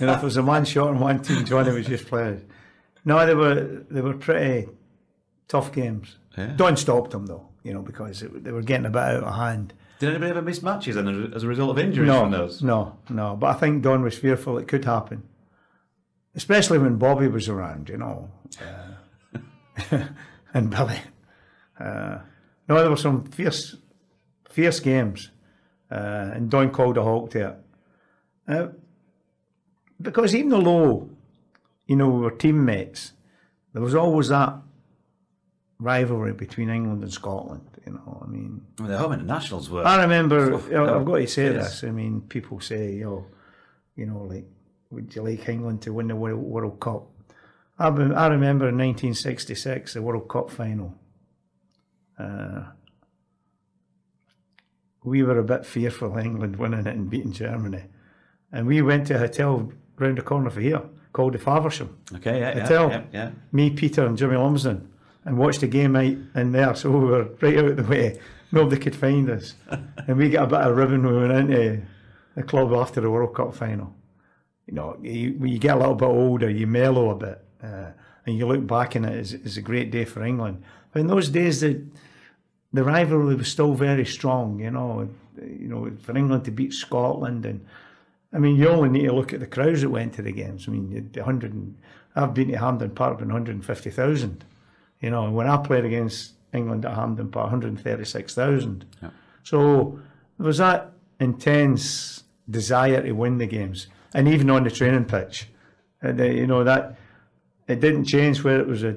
you 0.00 0.06
know, 0.06 0.14
if 0.14 0.22
it 0.22 0.24
was 0.24 0.36
a 0.36 0.42
man 0.42 0.64
short 0.64 0.90
on 0.90 1.00
one 1.00 1.22
team, 1.22 1.44
Johnny 1.44 1.72
was 1.72 1.86
just 1.86 2.06
playing. 2.06 2.48
No, 3.04 3.24
they 3.24 3.34
were 3.34 3.84
they 3.90 4.00
were 4.00 4.14
pretty 4.14 4.68
tough 5.48 5.72
games. 5.72 6.16
Yeah. 6.36 6.52
Don 6.56 6.76
stopped 6.76 7.12
them 7.12 7.26
though, 7.26 7.48
you 7.62 7.72
know, 7.72 7.82
because 7.82 8.22
it, 8.22 8.44
they 8.44 8.52
were 8.52 8.62
getting 8.62 8.86
a 8.86 8.90
bit 8.90 9.02
out 9.02 9.24
of 9.24 9.34
hand. 9.34 9.74
Did 9.98 10.10
anybody 10.10 10.30
ever 10.30 10.42
miss 10.42 10.62
matches 10.62 10.96
and 10.96 11.32
as 11.34 11.42
a 11.42 11.46
result 11.46 11.70
of 11.70 11.78
injuries 11.78 12.08
no, 12.08 12.20
from 12.20 12.30
those? 12.32 12.62
No, 12.62 12.98
no. 13.08 13.36
But 13.36 13.56
I 13.56 13.58
think 13.58 13.82
Don 13.82 14.02
was 14.02 14.18
fearful 14.18 14.58
it 14.58 14.68
could 14.68 14.84
happen, 14.84 15.22
especially 16.36 16.78
when 16.78 16.96
Bobby 16.96 17.28
was 17.28 17.48
around, 17.48 17.88
you 17.88 17.96
know, 17.96 18.30
uh, 19.90 20.04
and 20.54 20.70
Billy. 20.70 21.00
Uh, 21.80 22.18
no, 22.68 22.80
there 22.80 22.90
were 22.90 22.96
some 22.96 23.24
fierce, 23.24 23.76
fierce 24.48 24.80
games, 24.80 25.30
uh, 25.90 26.30
and 26.34 26.50
Don 26.50 26.70
called 26.70 26.96
a 26.98 27.02
halt 27.02 27.30
to 27.32 27.48
it. 27.48 27.56
Uh, 28.48 28.68
because 30.00 30.34
even 30.34 30.50
though, 30.50 31.10
you 31.86 31.96
know, 31.96 32.08
we 32.08 32.20
were 32.20 32.30
teammates, 32.30 33.12
there 33.72 33.82
was 33.82 33.94
always 33.94 34.28
that 34.28 34.54
rivalry 35.78 36.32
between 36.32 36.68
England 36.70 37.02
and 37.02 37.12
Scotland. 37.12 37.62
You 37.86 37.92
know, 37.92 38.22
I 38.22 38.26
mean, 38.26 38.66
well, 38.78 38.88
the 38.88 38.98
home 38.98 39.12
internationals 39.12 39.70
were. 39.70 39.86
I 39.86 40.02
remember. 40.02 40.54
I've 40.56 41.04
got 41.04 41.16
to 41.16 41.26
say 41.26 41.48
this. 41.48 41.84
I 41.84 41.90
mean, 41.90 42.22
people 42.22 42.60
say, 42.60 43.04
"Oh, 43.04 43.26
you 43.94 44.06
know, 44.06 44.22
like, 44.22 44.46
would 44.90 45.14
you 45.14 45.22
like 45.22 45.48
England 45.48 45.82
to 45.82 45.92
win 45.92 46.08
the 46.08 46.16
World, 46.16 46.40
World 46.40 46.80
Cup?" 46.80 47.08
I, 47.78 47.88
I 47.88 48.28
remember 48.28 48.68
in 48.68 48.78
1966, 48.78 49.94
the 49.94 50.02
World 50.02 50.28
Cup 50.28 50.50
final. 50.50 50.94
Uh, 52.18 52.64
we 55.04 55.22
were 55.22 55.38
a 55.38 55.44
bit 55.44 55.66
fearful 55.66 56.16
England 56.16 56.56
winning 56.56 56.80
it 56.80 56.86
and 56.86 57.10
beating 57.10 57.32
Germany, 57.32 57.84
and 58.52 58.66
we 58.66 58.82
went 58.82 59.06
to 59.08 59.14
a 59.14 59.18
hotel 59.18 59.72
round 59.98 60.18
the 60.18 60.22
corner 60.22 60.50
from 60.50 60.62
here 60.62 60.82
called 61.12 61.34
the 61.34 61.38
Faversham. 61.38 61.96
Okay, 62.14 62.40
yeah, 62.40 62.60
hotel. 62.60 62.90
yeah, 62.90 63.02
yeah, 63.12 63.24
yeah. 63.24 63.30
Me, 63.52 63.70
Peter, 63.70 64.06
and 64.06 64.18
Jimmy 64.18 64.36
Lumsden 64.36 64.92
and 65.26 65.36
watched 65.36 65.60
the 65.60 65.66
game 65.66 65.96
out 65.96 66.14
in 66.34 66.52
there. 66.52 66.74
So 66.74 66.90
we 66.90 67.04
were 67.04 67.24
right 67.40 67.58
out 67.58 67.64
of 67.64 67.76
the 67.76 67.82
way. 67.82 68.18
Nobody 68.52 68.80
could 68.80 68.94
find 68.94 69.28
us. 69.28 69.54
and 69.68 70.16
we 70.16 70.30
got 70.30 70.44
a 70.44 70.46
bit 70.46 70.60
of 70.60 70.76
ribbon 70.76 71.02
when 71.02 71.14
we 71.14 71.28
went 71.28 71.50
into 71.50 71.82
the 72.36 72.42
club 72.44 72.72
after 72.72 73.00
the 73.00 73.10
World 73.10 73.34
Cup 73.34 73.54
final. 73.54 73.94
You 74.66 74.74
know, 74.74 74.96
you, 75.00 75.34
when 75.38 75.52
you 75.52 75.58
get 75.58 75.76
a 75.76 75.78
little 75.78 75.94
bit 75.94 76.06
older, 76.06 76.50
you 76.50 76.66
mellow 76.66 77.10
a 77.10 77.14
bit. 77.14 77.44
Uh, 77.62 77.90
and 78.26 78.36
you 78.36 78.46
look 78.46 78.66
back 78.66 78.94
and 78.96 79.06
it 79.06 79.32
is, 79.32 79.56
a 79.56 79.62
great 79.62 79.90
day 79.90 80.04
for 80.04 80.24
England. 80.24 80.62
But 80.92 81.00
in 81.00 81.06
those 81.06 81.28
days, 81.28 81.60
the, 81.60 81.82
the 82.72 82.82
rivalry 82.82 83.36
was 83.36 83.48
still 83.48 83.74
very 83.74 84.04
strong, 84.04 84.60
you 84.60 84.70
know. 84.70 85.08
You 85.36 85.68
know, 85.68 85.92
for 86.00 86.16
England 86.16 86.44
to 86.46 86.50
beat 86.50 86.72
Scotland 86.72 87.44
and 87.44 87.64
I 88.32 88.38
mean, 88.38 88.56
you 88.56 88.68
only 88.68 88.88
need 88.88 89.06
to 89.06 89.14
look 89.14 89.32
at 89.32 89.40
the 89.40 89.46
crowds 89.46 89.82
that 89.82 89.88
went 89.88 90.14
to 90.14 90.22
the 90.22 90.32
games. 90.32 90.66
I 90.68 90.72
mean, 90.72 91.10
the 91.12 91.24
hundred. 91.24 91.74
I've 92.14 92.34
been 92.34 92.48
to 92.48 92.58
Hampden 92.58 92.90
Park, 92.90 93.18
been 93.18 93.30
hundred 93.30 93.54
and 93.54 93.64
fifty 93.64 93.90
thousand. 93.90 94.44
You 95.00 95.10
know, 95.10 95.30
when 95.30 95.46
I 95.46 95.56
played 95.56 95.84
against 95.84 96.32
England 96.52 96.84
at 96.84 96.94
Hampden 96.94 97.30
Park, 97.30 97.46
136,000. 97.46 98.84
Yeah. 99.02 99.10
So 99.42 100.00
there 100.38 100.46
was 100.46 100.58
that 100.58 100.92
intense 101.20 102.24
desire 102.48 103.02
to 103.02 103.12
win 103.12 103.38
the 103.38 103.46
games, 103.46 103.88
and 104.14 104.28
even 104.28 104.50
on 104.50 104.64
the 104.64 104.70
training 104.70 105.04
pitch, 105.04 105.48
and, 106.02 106.20
uh, 106.20 106.24
you 106.24 106.46
know 106.46 106.64
that 106.64 106.98
it 107.68 107.80
didn't 107.80 108.04
change 108.04 108.42
where 108.42 108.60
it 108.60 108.66
was 108.66 108.84
a 108.84 108.96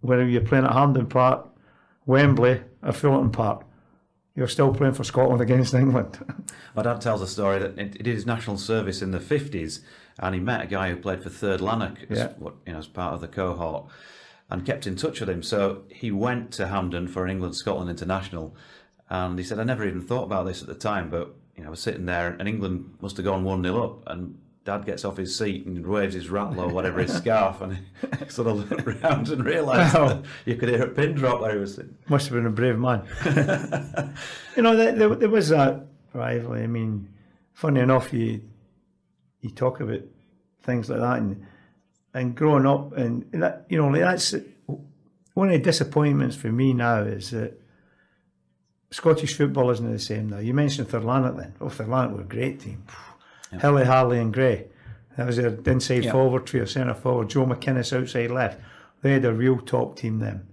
whether 0.00 0.26
you're 0.26 0.42
playing 0.42 0.64
at 0.64 0.72
Hampden 0.72 1.06
Park, 1.06 1.48
Wembley, 2.04 2.60
or 2.82 2.92
Fullerton 2.92 3.30
Park. 3.30 3.64
You're 4.36 4.48
still 4.48 4.72
playing 4.72 4.94
for 4.94 5.02
Scotland 5.02 5.40
against 5.40 5.74
England. 5.74 6.18
My 6.76 6.82
dad 6.82 7.00
tells 7.00 7.22
a 7.22 7.26
story 7.26 7.58
that 7.58 7.78
he 7.78 7.84
did 7.86 8.06
his 8.14 8.26
national 8.26 8.58
service 8.58 9.00
in 9.00 9.10
the 9.10 9.18
50s 9.18 9.80
and 10.18 10.34
he 10.34 10.40
met 10.40 10.62
a 10.62 10.66
guy 10.66 10.90
who 10.90 10.96
played 10.96 11.22
for 11.22 11.30
Third 11.30 11.60
Lanark 11.60 12.06
as, 12.10 12.18
yeah. 12.18 12.32
you 12.38 12.72
know, 12.72 12.78
as 12.78 12.86
part 12.86 13.14
of 13.14 13.20
the 13.20 13.28
cohort 13.28 13.86
and 14.50 14.64
kept 14.64 14.86
in 14.86 14.96
touch 14.96 15.20
with 15.20 15.28
him. 15.28 15.42
So 15.42 15.82
he 15.90 16.10
went 16.10 16.52
to 16.52 16.68
Hampden 16.68 17.08
for 17.08 17.24
an 17.24 17.30
England 17.30 17.56
Scotland 17.56 17.90
International, 17.90 18.54
and 19.08 19.38
he 19.38 19.44
said, 19.44 19.58
"I 19.58 19.64
never 19.64 19.86
even 19.86 20.00
thought 20.00 20.24
about 20.24 20.46
this 20.46 20.62
at 20.62 20.68
the 20.68 20.74
time, 20.74 21.10
but 21.10 21.34
I 21.66 21.70
was 21.70 21.80
sitting 21.80 22.06
there, 22.06 22.36
and 22.38 22.48
England 22.48 22.94
must 23.00 23.16
have 23.16 23.24
gone 23.24 23.44
one 23.44 23.62
0 23.62 23.82
up, 23.82 24.02
and." 24.06 24.38
Dad 24.64 24.84
gets 24.84 25.04
off 25.04 25.16
his 25.16 25.38
seat 25.38 25.64
and 25.64 25.86
waves 25.86 26.16
his 26.16 26.28
rattle 26.28 26.58
or 26.58 26.66
whatever 26.66 27.00
his 27.00 27.14
scarf, 27.14 27.60
and 27.60 27.74
he 27.74 27.82
sort 28.28 28.48
of 28.48 28.68
looked 28.68 28.84
around 28.84 29.28
and 29.28 29.44
realised 29.44 30.26
you 30.44 30.56
could 30.56 30.68
hear 30.68 30.82
a 30.82 30.88
pin 30.88 31.14
drop 31.14 31.40
where 31.40 31.52
he 31.52 31.58
was 31.60 31.76
sitting. 31.76 31.96
Must 32.08 32.26
have 32.26 32.34
been 32.34 32.46
a 32.46 32.50
brave 32.50 32.76
man. 32.76 33.04
you 34.56 34.64
know, 34.64 34.74
there, 34.74 34.90
there, 34.90 35.14
there 35.14 35.28
was 35.28 35.50
that 35.50 35.86
rivalry. 36.12 36.64
I 36.64 36.66
mean, 36.66 37.08
funny 37.52 37.78
enough, 37.78 38.12
you 38.12 38.42
you 39.40 39.50
talk 39.50 39.80
about 39.80 40.00
things 40.64 40.90
like 40.90 40.98
that, 40.98 41.18
and 41.18 41.46
and 42.12 42.34
growing 42.34 42.66
up, 42.66 42.92
and 42.96 43.24
that 43.34 43.66
you 43.68 43.78
know 43.78 43.96
that's 43.96 44.34
one 45.34 45.48
of 45.48 45.52
the 45.52 45.60
disappointments 45.60 46.34
for 46.34 46.50
me 46.50 46.72
now 46.72 47.02
is 47.02 47.30
that 47.30 47.60
Scottish 48.90 49.36
football 49.36 49.70
isn't 49.70 49.90
the 49.90 49.98
same 49.98 50.30
now. 50.30 50.38
You 50.38 50.54
mentioned 50.54 50.88
Third 50.88 51.04
Lanark 51.04 51.36
then. 51.36 51.54
Oh, 51.60 51.68
Third 51.68 51.88
Lanark 51.88 52.12
were 52.14 52.20
a 52.20 52.24
great 52.24 52.60
team. 52.60 52.84
Yep. 53.52 53.60
Hilley, 53.62 53.84
Harley, 53.84 54.18
and 54.18 54.32
Gray. 54.32 54.66
That 55.16 55.26
was 55.26 55.36
their 55.36 55.56
inside 55.66 56.04
yep. 56.04 56.12
forward 56.12 56.46
trio, 56.46 56.64
centre 56.66 56.94
forward. 56.94 57.30
Joe 57.30 57.46
McInnes 57.46 57.98
outside 57.98 58.30
left. 58.30 58.60
They 59.02 59.12
had 59.12 59.24
a 59.24 59.32
real 59.32 59.58
top 59.58 59.96
team 59.96 60.18
then. 60.18 60.46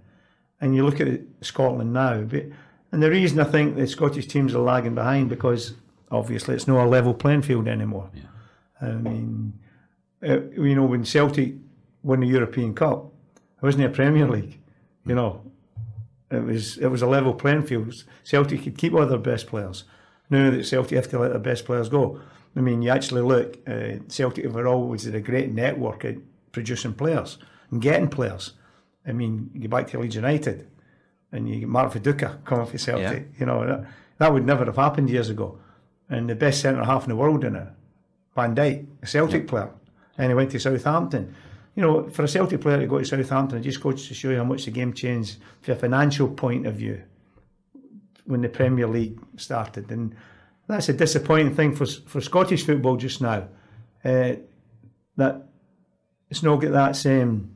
And 0.60 0.74
you 0.74 0.84
look 0.84 1.00
at 1.00 1.20
Scotland 1.42 1.92
now, 1.92 2.22
but, 2.22 2.44
and 2.90 3.02
the 3.02 3.10
reason 3.10 3.40
I 3.40 3.44
think 3.44 3.76
the 3.76 3.86
Scottish 3.86 4.26
teams 4.26 4.54
are 4.54 4.60
lagging 4.60 4.94
behind 4.94 5.28
because 5.28 5.74
obviously 6.10 6.54
it's 6.54 6.68
not 6.68 6.86
a 6.86 6.88
level 6.88 7.12
playing 7.12 7.42
field 7.42 7.68
anymore. 7.68 8.10
Yeah. 8.14 8.22
I 8.80 8.92
mean, 8.92 9.52
uh, 10.22 10.40
you 10.50 10.74
know, 10.74 10.84
when 10.84 11.04
Celtic 11.04 11.54
won 12.02 12.20
the 12.20 12.26
European 12.26 12.74
Cup, 12.74 13.12
it 13.36 13.62
wasn't 13.62 13.84
a 13.84 13.88
Premier 13.88 14.28
League. 14.28 14.58
You 15.06 15.14
know, 15.14 15.42
it 16.34 16.44
was 16.44 16.78
it 16.78 16.88
was 16.88 17.02
a 17.02 17.06
level 17.06 17.34
playing 17.34 17.62
field. 17.64 18.04
Celtic 18.22 18.62
could 18.64 18.78
keep 18.78 18.94
all 18.94 19.06
their 19.06 19.18
best 19.18 19.46
players. 19.46 19.84
Now 20.30 20.50
that 20.50 20.64
Celtic 20.66 20.96
have 20.96 21.08
to 21.10 21.18
let 21.18 21.30
their 21.30 21.38
best 21.40 21.64
players 21.64 21.88
go. 21.88 22.20
I 22.56 22.60
mean, 22.60 22.82
you 22.82 22.90
actually 22.90 23.22
look, 23.22 23.58
uh, 23.68 23.98
Celtic 24.08 24.44
have 24.44 24.56
always 24.66 25.06
a 25.06 25.20
great 25.20 25.52
network 25.52 26.04
at 26.04 26.16
producing 26.52 26.94
players 26.94 27.38
and 27.70 27.82
getting 27.82 28.08
players. 28.08 28.52
I 29.06 29.12
mean, 29.12 29.50
you 29.54 29.62
go 29.62 29.68
back 29.76 29.88
to 29.88 29.98
Leeds 29.98 30.14
United. 30.16 30.68
and 31.32 31.48
you 31.48 31.60
get 31.60 31.68
Mark 31.68 31.92
Viduka 31.92 32.42
coming 32.44 32.66
for 32.66 32.78
Celtic. 32.78 33.28
You 33.40 33.46
know 33.46 33.66
that, 33.66 33.84
that 34.18 34.32
would 34.32 34.46
never 34.46 34.64
have 34.64 34.76
happened 34.76 35.10
years 35.10 35.30
ago. 35.30 35.58
And 36.08 36.28
the 36.30 36.34
best 36.36 36.60
centre 36.60 36.84
half 36.84 37.04
in 37.04 37.08
the 37.10 37.16
world 37.16 37.44
in 37.44 37.56
it, 37.56 37.68
Van 38.36 38.54
Dijk, 38.54 38.86
a 39.02 39.06
Celtic 39.06 39.48
player, 39.48 39.70
and 40.16 40.30
he 40.30 40.34
went 40.34 40.50
to 40.52 40.58
Southampton. 40.60 41.34
You 41.74 41.82
know, 41.82 42.08
for 42.08 42.22
a 42.22 42.28
Celtic 42.28 42.60
player 42.60 42.80
to 42.80 42.86
go 42.86 42.98
to 42.98 43.04
Southampton, 43.04 43.58
it 43.58 43.62
just 43.62 43.80
goes 43.82 44.06
to 44.06 44.14
show 44.14 44.30
you 44.30 44.36
how 44.36 44.44
much 44.44 44.64
the 44.64 44.70
game 44.70 44.92
changed 44.92 45.38
from 45.60 45.74
a 45.74 45.76
financial 45.76 46.28
point 46.28 46.66
of 46.66 46.74
view 46.74 47.02
when 48.26 48.42
the 48.42 48.48
Premier 48.48 48.86
League 48.86 49.18
started, 49.36 49.90
and 49.90 50.14
that's 50.68 50.88
a 50.88 50.92
disappointing 50.92 51.54
thing 51.54 51.74
for 51.74 51.86
for 51.86 52.20
Scottish 52.20 52.64
football 52.64 52.96
just 52.96 53.20
now. 53.20 53.48
Uh, 54.04 54.34
that 55.16 55.48
it's 56.30 56.42
not 56.42 56.56
got 56.56 56.72
that 56.72 56.96
same 56.96 57.54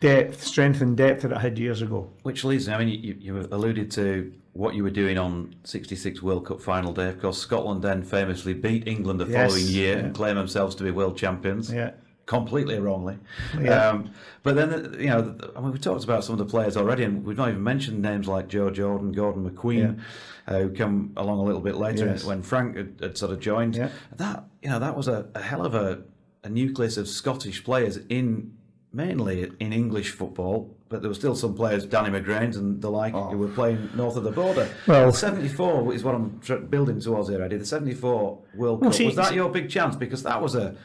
depth, 0.00 0.42
strength, 0.42 0.80
and 0.80 0.96
depth 0.96 1.22
that 1.22 1.32
it 1.32 1.38
had 1.38 1.58
years 1.58 1.82
ago. 1.82 2.10
Which 2.22 2.44
leads, 2.44 2.68
I 2.68 2.78
mean, 2.78 2.88
you, 2.88 3.16
you 3.20 3.48
alluded 3.52 3.90
to 3.92 4.32
what 4.52 4.74
you 4.74 4.82
were 4.82 4.90
doing 4.90 5.18
on 5.18 5.54
66 5.64 6.22
World 6.22 6.46
Cup 6.46 6.60
final 6.60 6.92
day. 6.92 7.08
Of 7.08 7.20
course, 7.20 7.38
Scotland 7.38 7.82
then 7.82 8.02
famously 8.02 8.54
beat 8.54 8.88
England 8.88 9.20
the 9.20 9.26
Yes, 9.26 9.50
following 9.50 9.66
year 9.66 9.96
yeah. 9.96 10.04
and 10.04 10.14
claim 10.14 10.36
themselves 10.36 10.74
to 10.76 10.84
be 10.84 10.90
world 10.90 11.16
champions. 11.16 11.72
Yeah. 11.72 11.92
Completely 12.30 12.78
wrongly. 12.78 13.18
Yeah. 13.60 13.88
Um, 13.88 14.10
but 14.44 14.54
then, 14.54 14.94
you 15.00 15.08
know, 15.08 15.36
I 15.56 15.60
mean, 15.60 15.72
we 15.72 15.78
talked 15.80 16.04
about 16.04 16.22
some 16.22 16.34
of 16.34 16.38
the 16.38 16.44
players 16.44 16.76
already, 16.76 17.02
and 17.02 17.24
we've 17.24 17.36
not 17.36 17.48
even 17.48 17.64
mentioned 17.64 18.00
names 18.00 18.28
like 18.28 18.46
Joe 18.46 18.70
Jordan, 18.70 19.10
Gordon 19.10 19.50
McQueen, 19.50 19.98
uh, 20.46 20.58
who 20.60 20.70
come 20.70 21.12
along 21.16 21.40
a 21.40 21.42
little 21.42 21.60
bit 21.60 21.74
later 21.74 22.06
Yes. 22.06 22.24
when 22.24 22.42
Frank 22.42 22.76
had, 22.76 22.94
had 23.00 23.18
sort 23.18 23.32
of 23.32 23.40
joined. 23.40 23.74
Yeah. 23.74 23.88
That, 24.16 24.44
you 24.62 24.70
know, 24.70 24.78
that 24.78 24.96
was 24.96 25.08
a, 25.08 25.26
a 25.34 25.42
hell 25.42 25.66
of 25.66 25.74
a, 25.74 26.02
a 26.44 26.48
nucleus 26.48 26.96
of 26.96 27.08
Scottish 27.08 27.64
players 27.64 27.98
in 28.08 28.52
mainly 28.92 29.50
in 29.58 29.72
English 29.72 30.10
football, 30.10 30.72
but 30.88 31.00
there 31.02 31.08
were 31.10 31.14
still 31.14 31.34
some 31.34 31.54
players, 31.54 31.84
Danny 31.84 32.10
McGrains 32.16 32.56
and 32.56 32.80
the 32.80 32.90
like, 32.90 33.12
who 33.12 33.38
were 33.38 33.48
playing 33.48 33.90
north 33.96 34.14
of 34.16 34.22
the 34.22 34.30
border. 34.32 34.68
Well- 34.86 35.12
74 35.12 35.94
is 35.94 36.04
what 36.04 36.14
I'm 36.14 36.40
building 36.70 37.00
towards 37.00 37.28
here, 37.28 37.42
Eddie. 37.42 37.56
The 37.56 37.66
74 37.66 38.38
World 38.54 38.80
Well, 38.80 38.90
Cup. 38.90 38.94
see- 38.94 39.06
was 39.06 39.16
that 39.16 39.34
your 39.34 39.48
big 39.48 39.68
chance? 39.68 39.96
Because 39.96 40.22
that 40.22 40.40
was 40.40 40.54
a, 40.54 40.76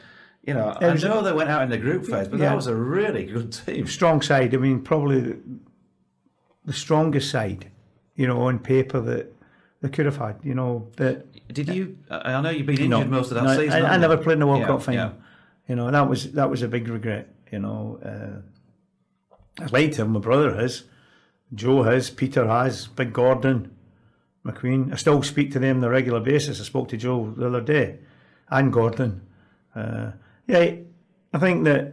you 0.46 0.54
know, 0.54 0.76
I 0.80 0.94
know 0.94 1.22
they 1.22 1.32
went 1.32 1.50
out 1.50 1.62
in 1.62 1.70
the 1.70 1.78
group 1.78 2.06
phase, 2.06 2.28
but 2.28 2.38
Yeah. 2.38 2.50
that 2.50 2.56
was 2.56 2.68
a 2.68 2.74
really 2.74 3.24
good 3.26 3.52
team. 3.52 3.86
strong 3.86 4.22
side. 4.22 4.54
I 4.54 4.58
mean, 4.58 4.80
probably 4.80 5.20
the, 5.20 5.38
the 6.64 6.72
strongest 6.72 7.30
side, 7.30 7.70
you 8.14 8.26
know, 8.28 8.42
on 8.42 8.60
paper 8.60 9.00
that 9.00 9.34
they 9.82 9.88
could 9.88 10.06
have 10.06 10.16
had. 10.18 10.36
You 10.44 10.54
know, 10.54 10.88
that 10.96 11.26
Did 11.52 11.68
you? 11.68 11.98
I 12.10 12.34
I 12.34 12.40
know 12.40 12.50
you've 12.50 12.66
been 12.66 12.78
injured 12.80 13.10
most 13.10 13.30
of 13.30 13.34
that 13.36 13.44
no, 13.44 13.56
season. 13.56 13.84
I, 13.84 13.94
I 13.94 13.96
never 13.96 14.16
played 14.16 14.34
in 14.34 14.40
the 14.40 14.46
World 14.46 14.60
Yeah, 14.60 14.66
Cup 14.68 14.82
final. 14.82 15.08
yeah. 15.08 15.12
You 15.68 15.74
know, 15.74 15.90
that 15.90 16.08
was 16.08 16.32
that 16.32 16.48
was 16.48 16.62
a 16.62 16.68
big 16.68 16.86
regret. 16.88 17.28
You 17.52 17.58
know, 17.60 17.98
uh, 18.10 19.64
like 19.70 19.92
to 19.92 20.04
my 20.04 20.20
brother 20.20 20.54
has, 20.54 20.84
Joe 21.54 21.82
has, 21.82 22.10
Peter 22.10 22.46
has, 22.46 22.86
Big 22.88 23.12
Gordon, 23.12 23.70
McQueen. 24.44 24.92
I 24.92 24.96
still 24.96 25.22
speak 25.22 25.52
to 25.52 25.58
them 25.58 25.78
on 25.78 25.84
a 25.84 25.90
regular 25.90 26.20
basis. 26.20 26.60
I 26.60 26.64
spoke 26.64 26.88
to 26.90 26.96
Joe 26.96 27.32
the 27.36 27.46
other 27.48 27.60
day, 27.60 27.98
and 28.48 28.72
Gordon. 28.72 29.22
Uh, 29.74 30.12
yeah, 30.46 30.74
I 31.32 31.38
think 31.38 31.64
that, 31.64 31.92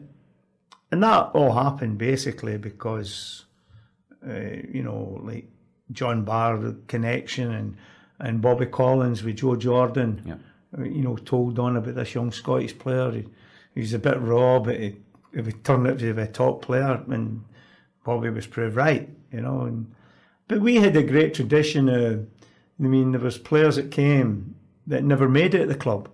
and 0.92 1.04
that 1.04 1.32
all 1.34 1.54
happened 1.54 1.98
basically 1.98 2.58
because, 2.58 3.46
uh, 4.28 4.58
you 4.72 4.84
know, 4.84 5.20
like 5.24 5.50
John 5.92 6.24
Barr, 6.24 6.58
the 6.58 6.78
connection, 6.88 7.52
and 7.52 7.78
and 8.20 8.42
Bobby 8.42 8.68
Collins 8.68 9.24
with 9.24 9.38
Joe 9.38 9.56
Jordan. 9.56 10.22
Yeah. 10.26 10.36
uh, 10.78 10.84
You 10.84 11.02
know, 11.02 11.18
told 11.18 11.60
on 11.60 11.76
about 11.76 11.96
this 11.96 12.14
young 12.16 12.32
Scottish 12.32 12.78
player. 12.78 13.12
He, 13.12 13.26
he's 13.76 13.94
a 13.94 14.00
bit 14.00 14.20
raw, 14.22 14.60
but 14.60 14.80
he, 14.80 14.96
he 15.34 15.42
would 15.42 15.64
turn 15.64 15.88
out 15.88 16.00
to 16.00 16.14
be 16.14 16.22
a 16.22 16.28
top 16.28 16.62
player, 16.62 17.04
and 17.10 17.44
Bobby 18.06 18.30
was 18.30 18.48
proved 18.48 18.76
right. 18.76 19.10
You 19.32 19.42
know, 19.42 19.62
and 19.62 19.94
but 20.48 20.62
we 20.62 20.76
had 20.76 20.96
a 20.96 21.04
great 21.04 21.34
tradition. 21.34 21.90
Of, 21.90 22.28
I 22.80 22.84
mean, 22.84 23.12
there 23.12 23.22
was 23.22 23.38
players 23.38 23.76
that 23.76 23.92
came 23.92 24.56
that 24.88 25.04
never 25.04 25.28
made 25.28 25.56
it 25.56 25.62
at 25.62 25.68
the 25.70 25.76
club, 25.76 26.08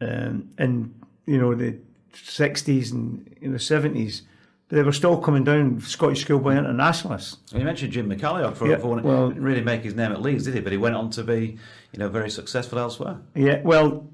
um, 0.00 0.50
and 0.58 0.94
you 1.28 1.38
know 1.38 1.54
the 1.54 1.76
sixties 2.14 2.90
and 2.92 3.36
in 3.40 3.52
the 3.52 3.58
seventies. 3.58 4.22
They 4.70 4.82
were 4.82 4.92
still 4.92 5.16
coming 5.18 5.44
down 5.44 5.80
Scottish 5.80 6.20
schoolboy 6.20 6.54
internationalists. 6.58 7.38
You 7.54 7.64
mentioned 7.64 7.90
Jim 7.90 8.06
McCalliog 8.10 8.54
for, 8.54 8.68
Yeah, 8.68 8.76
for 8.76 8.88
one. 8.88 9.02
well- 9.02 9.28
didn't 9.28 9.42
really 9.42 9.62
make 9.62 9.82
his 9.82 9.94
name 9.94 10.12
at 10.12 10.20
Leeds, 10.20 10.44
did 10.44 10.52
he? 10.52 10.60
But 10.60 10.72
he 10.72 10.78
went 10.78 10.94
on 10.94 11.08
to 11.12 11.24
be, 11.24 11.56
you 11.92 11.98
know, 11.98 12.10
very 12.10 12.28
successful 12.28 12.78
elsewhere. 12.78 13.16
Yeah, 13.34 13.62
well, 13.64 14.06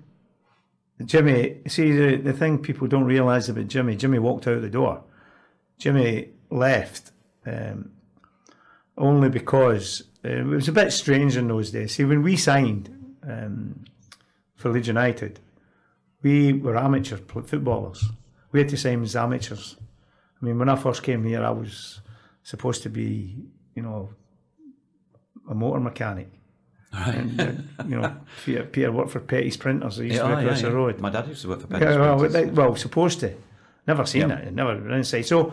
Jimmy, 1.04 1.56
see, 1.66 1.90
the, 1.90 2.16
the 2.18 2.32
thing 2.32 2.58
people 2.58 2.86
don't 2.86 3.02
realise 3.04 3.48
about 3.48 3.66
Jimmy, 3.66 3.96
Jimmy 3.96 4.20
walked 4.20 4.46
out 4.46 4.60
the 4.62 4.70
door. 4.70 5.02
Jimmy 5.76 6.28
left 6.50 7.10
um, 7.46 7.90
only 8.96 9.28
because 9.30 10.04
uh, 10.24 10.28
it 10.28 10.44
was 10.46 10.68
a 10.68 10.72
bit 10.72 10.92
strange 10.92 11.36
in 11.36 11.48
those 11.48 11.72
days. 11.72 11.96
See, 11.96 12.04
when 12.04 12.22
we 12.22 12.36
signed 12.36 13.16
um, 13.28 13.84
for 14.54 14.70
Leeds 14.70 14.86
United, 14.86 15.40
we 16.24 16.54
were 16.54 16.76
amateur 16.76 17.18
footballers. 17.18 18.06
We 18.50 18.60
had 18.60 18.70
to 18.70 18.76
sign 18.76 19.02
as 19.02 19.14
amateurs. 19.14 19.76
I 20.40 20.44
mean, 20.44 20.58
when 20.58 20.70
I 20.70 20.76
first 20.76 21.02
came 21.02 21.22
here, 21.22 21.44
I 21.44 21.50
was 21.50 22.00
supposed 22.42 22.82
to 22.84 22.88
be, 22.88 23.36
you 23.74 23.82
know, 23.82 24.08
a 25.48 25.54
motor 25.54 25.80
mechanic. 25.80 26.28
And, 26.92 27.40
uh, 27.40 27.52
you 27.86 28.00
know, 28.00 28.16
Peter, 28.44 28.64
Peter 28.64 28.90
worked 28.90 29.10
for 29.10 29.20
Petty's 29.20 29.58
Printers. 29.58 29.98
They 29.98 30.06
used 30.06 30.16
to 30.16 30.24
oh, 30.24 30.30
work 30.30 30.44
across 30.44 30.62
the 30.62 30.72
road. 30.72 31.00
My 31.00 31.10
dad 31.10 31.28
used 31.28 31.42
to 31.42 31.48
work 31.48 31.60
for 31.60 31.66
Petty 31.66 31.84
Yeah, 31.84 31.98
well, 31.98 32.18
Sprinters. 32.18 32.32
they- 32.32 32.50
well, 32.50 32.76
supposed 32.76 33.20
to. 33.20 33.34
Never 33.86 34.06
seen 34.06 34.30
Yeah. 34.30 34.38
it. 34.38 34.54
Never 34.54 34.76
been 34.76 34.92
inside. 34.92 35.26
So 35.26 35.52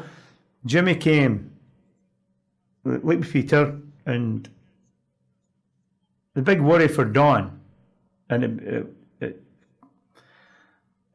Jimmy 0.65 0.95
came, 0.95 1.51
like 2.85 3.03
with 3.03 3.29
Peter, 3.29 3.77
and 4.05 4.47
the 6.33 6.41
big 6.41 6.61
worry 6.61 6.87
for 6.87 7.03
Don, 7.03 7.59
and 8.29 8.43
it, 8.45 8.63
it, 8.63 8.87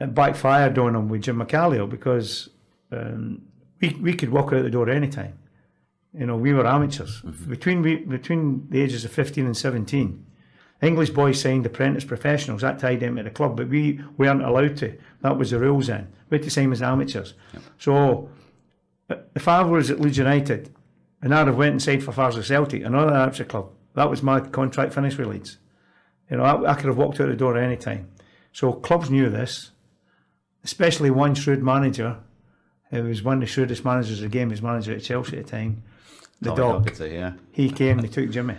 it, 0.00 0.14
backfired 0.14 0.78
on 0.78 0.94
him 0.94 1.08
with 1.08 1.22
Jim 1.22 1.38
McCalliog 1.38 1.90
because 1.90 2.48
um, 2.92 3.42
we 3.80 3.90
we 4.00 4.14
could 4.14 4.30
walk 4.30 4.52
out 4.52 4.62
the 4.62 4.70
door 4.70 4.88
anytime. 4.88 5.38
You 6.12 6.26
know, 6.26 6.36
we 6.36 6.52
were 6.52 6.66
amateurs 6.66 7.20
between 7.20 7.82
we, 7.82 7.96
between 7.96 8.68
the 8.70 8.80
ages 8.80 9.04
of 9.04 9.12
fifteen 9.12 9.46
and 9.46 9.56
seventeen. 9.56 10.24
English 10.82 11.10
boys 11.10 11.40
signed 11.40 11.64
apprentice 11.64 12.04
professionals. 12.04 12.60
That 12.60 12.78
tied 12.78 13.00
them 13.00 13.16
to 13.16 13.22
the 13.22 13.30
club, 13.30 13.56
but 13.56 13.68
we 13.68 14.00
weren't 14.18 14.42
allowed 14.42 14.76
to. 14.78 14.96
That 15.22 15.38
was 15.38 15.50
the 15.50 15.58
rules 15.58 15.86
then. 15.86 16.12
We 16.28 16.36
had 16.36 16.44
to 16.44 16.50
sign 16.50 16.70
as 16.72 16.82
amateurs. 16.82 17.34
So 17.78 18.28
uh, 19.08 19.16
if 19.34 19.48
I 19.48 19.62
was 19.62 19.90
at 19.90 20.00
Leeds 20.00 20.18
United 20.18 20.74
and 21.22 21.34
I'd 21.34 21.46
have 21.46 21.56
went 21.56 21.72
and 21.72 21.82
signed 21.82 22.04
for 22.04 22.12
Farsley 22.12 22.44
Celtic, 22.44 22.84
another 22.84 23.14
amateur 23.14 23.44
club, 23.44 23.70
that 23.94 24.10
was 24.10 24.22
my 24.22 24.40
contract 24.40 24.92
finish 24.92 25.16
with 25.16 25.28
Leeds. 25.28 25.58
You 26.30 26.36
know, 26.36 26.42
I, 26.42 26.72
I 26.72 26.74
could 26.74 26.86
have 26.86 26.98
walked 26.98 27.20
out 27.20 27.28
the 27.28 27.36
door 27.36 27.56
at 27.56 27.64
any 27.64 27.76
time. 27.76 28.10
So 28.52 28.72
clubs 28.72 29.10
knew 29.10 29.30
this, 29.30 29.70
especially 30.66 31.10
one 31.10 31.32
shrewd 31.32 31.62
manager, 31.62 32.18
who 32.90 33.04
was 33.04 33.22
one 33.22 33.34
of 33.34 33.40
the 33.40 33.46
shrewdest 33.46 33.84
managers 33.84 34.18
of 34.18 34.24
the 34.24 34.28
game, 34.28 34.48
he 34.48 34.54
was 34.54 34.62
manager 34.62 34.92
at 34.92 35.02
Chelsea 35.02 35.38
at 35.38 35.46
the 35.46 35.50
time, 35.50 35.84
the 36.40 36.50
Tommy 36.50 36.60
dog. 36.60 36.90
Docherty, 36.90 37.12
yeah. 37.12 37.32
He 37.52 37.70
came, 37.70 37.98
they 37.98 38.08
took 38.08 38.28
Jimmy. 38.30 38.56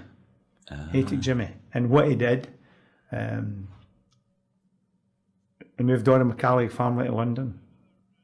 He 0.93 1.03
took 1.03 1.19
Jimmy. 1.19 1.49
And 1.73 1.89
what 1.89 2.07
he 2.07 2.15
did, 2.15 2.47
um, 3.11 3.67
he 5.77 5.83
moved 5.83 6.07
on 6.07 6.25
the 6.25 6.33
McCalliog 6.33 6.71
family 6.71 7.07
to 7.07 7.13
London. 7.13 7.59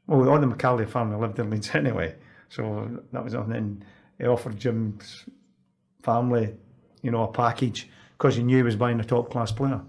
Well, 0.06 0.30
all 0.30 0.40
the 0.40 0.46
McCalliog 0.46 0.88
family 0.88 1.18
lived 1.18 1.38
in 1.38 1.50
Leeds 1.50 1.70
anyway. 1.74 2.14
So 2.48 3.02
that 3.12 3.22
was 3.22 3.34
something. 3.34 3.54
And 3.54 3.84
he 4.18 4.24
offered 4.24 4.58
Jim's 4.58 5.26
family, 6.02 6.54
you 7.02 7.10
know, 7.10 7.24
a 7.24 7.28
package 7.28 7.90
because 8.16 8.36
he 8.36 8.42
knew 8.42 8.56
he 8.56 8.62
was 8.62 8.76
buying 8.76 8.98
a 8.98 9.04
top 9.04 9.30
class 9.30 9.52
player. 9.52 9.82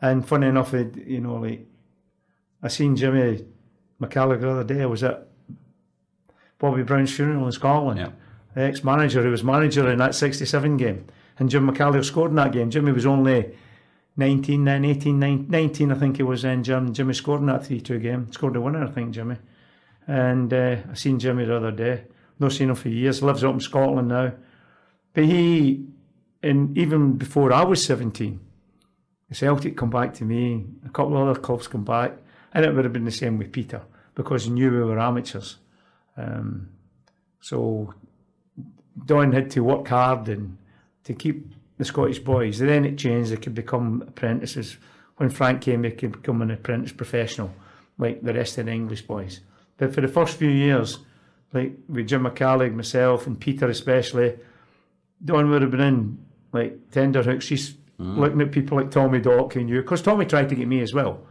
And 0.00 0.26
funny 0.26 0.46
enough, 0.46 0.74
it, 0.74 0.96
you 0.96 1.20
know, 1.20 1.34
like, 1.34 1.66
I 2.62 2.68
seen 2.68 2.96
Jimmy 2.96 3.44
McCalliog 4.00 4.40
the 4.40 4.50
other 4.50 4.64
day. 4.64 4.82
I 4.82 4.86
was 4.86 5.02
at 5.02 5.26
Bobby 6.58 6.82
Brown's 6.82 7.12
funeral 7.12 7.46
in 7.46 7.52
Scotland 7.52 7.98
Yeah. 7.98 8.10
the 8.54 8.62
ex-manager 8.62 9.22
who 9.22 9.30
was 9.30 9.42
manager 9.42 9.90
in 9.90 9.98
that 9.98 10.14
67 10.14 10.76
game. 10.76 11.06
And 11.38 11.50
Jim 11.50 11.68
McCallister 11.68 12.04
scored 12.04 12.30
in 12.30 12.36
that 12.36 12.52
game. 12.52 12.70
Jimmy 12.70 12.92
was 12.92 13.06
only 13.06 13.56
19 14.16 14.64
then, 14.64 14.84
18, 14.84 15.18
19, 15.18 15.48
19 15.48 15.90
I 15.90 15.94
think 15.94 16.16
he 16.18 16.22
was 16.22 16.42
then, 16.42 16.62
Jim. 16.62 16.92
Jimmy 16.92 17.14
scored 17.14 17.40
in 17.40 17.46
that 17.46 17.62
3-2 17.62 18.00
game. 18.00 18.30
Scored 18.30 18.52
the 18.54 18.60
winner, 18.60 18.84
I 18.84 18.90
think, 18.90 19.12
Jimmy. 19.12 19.36
And 20.06 20.52
uh, 20.52 20.76
I 20.90 20.94
seen 20.94 21.18
Jimmy 21.18 21.46
the 21.46 21.56
other 21.56 21.70
day. 21.72 22.04
Not 22.38 22.52
seen 22.52 22.68
him 22.68 22.74
for 22.76 22.90
years. 22.90 23.22
Lives 23.22 23.42
up 23.44 23.54
in 23.54 23.60
Scotland 23.60 24.08
now. 24.08 24.32
But 25.14 25.24
he, 25.24 25.86
and 26.42 26.76
even 26.76 27.14
before 27.14 27.52
I 27.52 27.64
was 27.64 27.84
17, 27.84 28.38
Celtic 29.32 29.76
come 29.76 29.90
back 29.90 30.12
to 30.14 30.24
me, 30.24 30.66
a 30.84 30.90
couple 30.90 31.16
of 31.16 31.26
other 31.28 31.40
clubs 31.40 31.66
come 31.68 31.84
back, 31.84 32.12
and 32.54 32.64
it 32.64 32.74
would 32.74 32.84
have 32.84 32.92
been 32.92 33.04
the 33.04 33.10
same 33.10 33.38
with 33.38 33.52
Peter 33.52 33.82
because 34.14 34.44
he 34.44 34.50
knew 34.50 34.70
we 34.70 34.82
were 34.82 34.98
amateurs. 34.98 35.56
Um, 36.16 36.68
so 37.40 37.94
Don 39.04 39.32
had 39.32 39.50
to 39.52 39.60
work 39.60 39.88
hard 39.88 40.28
and 40.28 40.58
to 41.04 41.14
keep 41.14 41.46
the 41.78 41.84
Scottish 41.84 42.18
boys. 42.18 42.60
And 42.60 42.68
then 42.68 42.84
it 42.84 42.98
changed; 42.98 43.32
they 43.32 43.36
could 43.36 43.54
become 43.54 44.04
apprentices. 44.06 44.76
When 45.16 45.30
Frank 45.30 45.62
came, 45.62 45.82
they 45.82 45.92
could 45.92 46.12
become 46.12 46.42
an 46.42 46.50
apprentice 46.50 46.92
professional, 46.92 47.52
like 47.98 48.22
the 48.22 48.34
rest 48.34 48.58
of 48.58 48.66
the 48.66 48.72
English 48.72 49.02
boys. 49.02 49.40
But 49.76 49.94
for 49.94 50.00
the 50.00 50.08
first 50.08 50.36
few 50.36 50.50
years, 50.50 50.98
like 51.52 51.74
with 51.88 52.08
Jim 52.08 52.24
McCalliog, 52.24 52.74
myself, 52.74 53.26
and 53.26 53.38
Peter 53.38 53.68
especially, 53.68 54.38
Don 55.24 55.50
would 55.50 55.62
have 55.62 55.70
been 55.70 55.80
in 55.80 56.24
like 56.52 56.90
tender 56.90 57.22
hooks. 57.22 57.46
She's 57.46 57.74
looking 57.98 58.40
at 58.40 58.50
people 58.50 58.78
like 58.78 58.90
Tommy 58.90 59.20
Dock 59.20 59.54
and 59.56 59.68
you, 59.68 59.80
because 59.80 60.02
Tommy 60.02 60.26
tried 60.26 60.48
to 60.48 60.54
get 60.54 60.66
me 60.66 60.80
as 60.80 60.92
well 60.92 61.24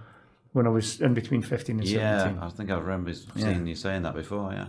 when 0.53 0.67
I 0.67 0.69
was 0.69 0.99
in 1.01 1.13
between 1.13 1.41
15 1.41 1.79
and 1.79 1.87
Yeah, 1.87 2.19
17. 2.19 2.43
I 2.43 2.49
think 2.49 2.71
I 2.71 2.77
remember 2.77 3.13
seeing 3.13 3.67
you 3.67 3.75
saying 3.75 4.03
that 4.03 4.15
before. 4.15 4.51
Yeah. 4.51 4.67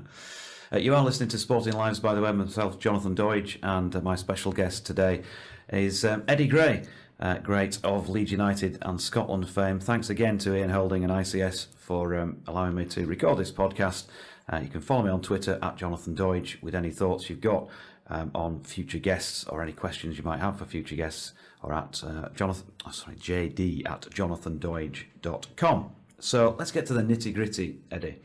Uh, 0.72 0.78
you 0.78 0.94
are 0.94 1.04
listening 1.04 1.28
to 1.30 1.38
Sporting 1.38 1.74
Lives, 1.74 2.00
by 2.00 2.14
the 2.14 2.20
way. 2.22 2.32
Myself, 2.32 2.78
Jonathan 2.78 3.14
Doidge, 3.14 3.58
and 3.62 3.94
uh, 3.94 4.00
my 4.00 4.14
special 4.14 4.52
guest 4.52 4.86
today 4.86 5.22
is 5.70 6.04
um, 6.04 6.22
Eddie 6.26 6.46
Gray, 6.46 6.84
uh, 7.20 7.38
great 7.38 7.78
of 7.84 8.08
Leeds 8.08 8.30
United 8.32 8.78
and 8.82 9.00
Scotland 9.00 9.48
fame. 9.50 9.80
Thanks 9.80 10.08
again 10.08 10.38
to 10.38 10.56
Ian 10.56 10.70
Holding 10.70 11.04
and 11.04 11.12
ICS 11.12 11.66
for 11.76 12.16
um, 12.16 12.38
allowing 12.46 12.74
me 12.74 12.84
to 12.86 13.06
record 13.06 13.38
this 13.38 13.52
podcast. 13.52 14.06
Uh, 14.52 14.60
you 14.60 14.68
can 14.68 14.82
follow 14.82 15.02
me 15.02 15.10
on 15.10 15.22
Twitter 15.22 15.58
at 15.62 15.76
Jonathan 15.76 16.14
Doidge 16.14 16.62
with 16.62 16.74
any 16.74 16.90
thoughts 16.90 17.30
you've 17.30 17.40
got 17.40 17.68
um, 18.08 18.30
on 18.34 18.60
future 18.60 18.98
guests 18.98 19.44
or 19.44 19.62
any 19.62 19.72
questions 19.72 20.18
you 20.18 20.24
might 20.24 20.40
have 20.40 20.58
for 20.58 20.66
future 20.66 20.94
guests 20.94 21.32
or 21.62 21.72
at 21.72 22.02
uh, 22.04 22.28
Jonathan, 22.34 22.66
oh, 22.86 22.90
sorry, 22.90 23.16
jd 23.16 23.88
at 23.88 24.02
jonathandoidge.com. 24.02 25.90
So 26.18 26.54
let's 26.58 26.70
get 26.70 26.84
to 26.86 26.92
the 26.92 27.02
nitty 27.02 27.34
gritty, 27.34 27.80
Eddie. 27.90 28.20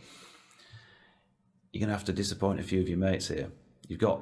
You're 1.72 1.79
going 1.79 1.89
to 1.89 1.96
have 1.96 2.05
to 2.05 2.13
disappoint 2.13 2.60
a 2.60 2.63
few 2.63 2.81
of 2.81 2.89
your 2.89 2.98
mates 2.98 3.29
here. 3.29 3.50
You've 3.88 4.00
got 4.00 4.22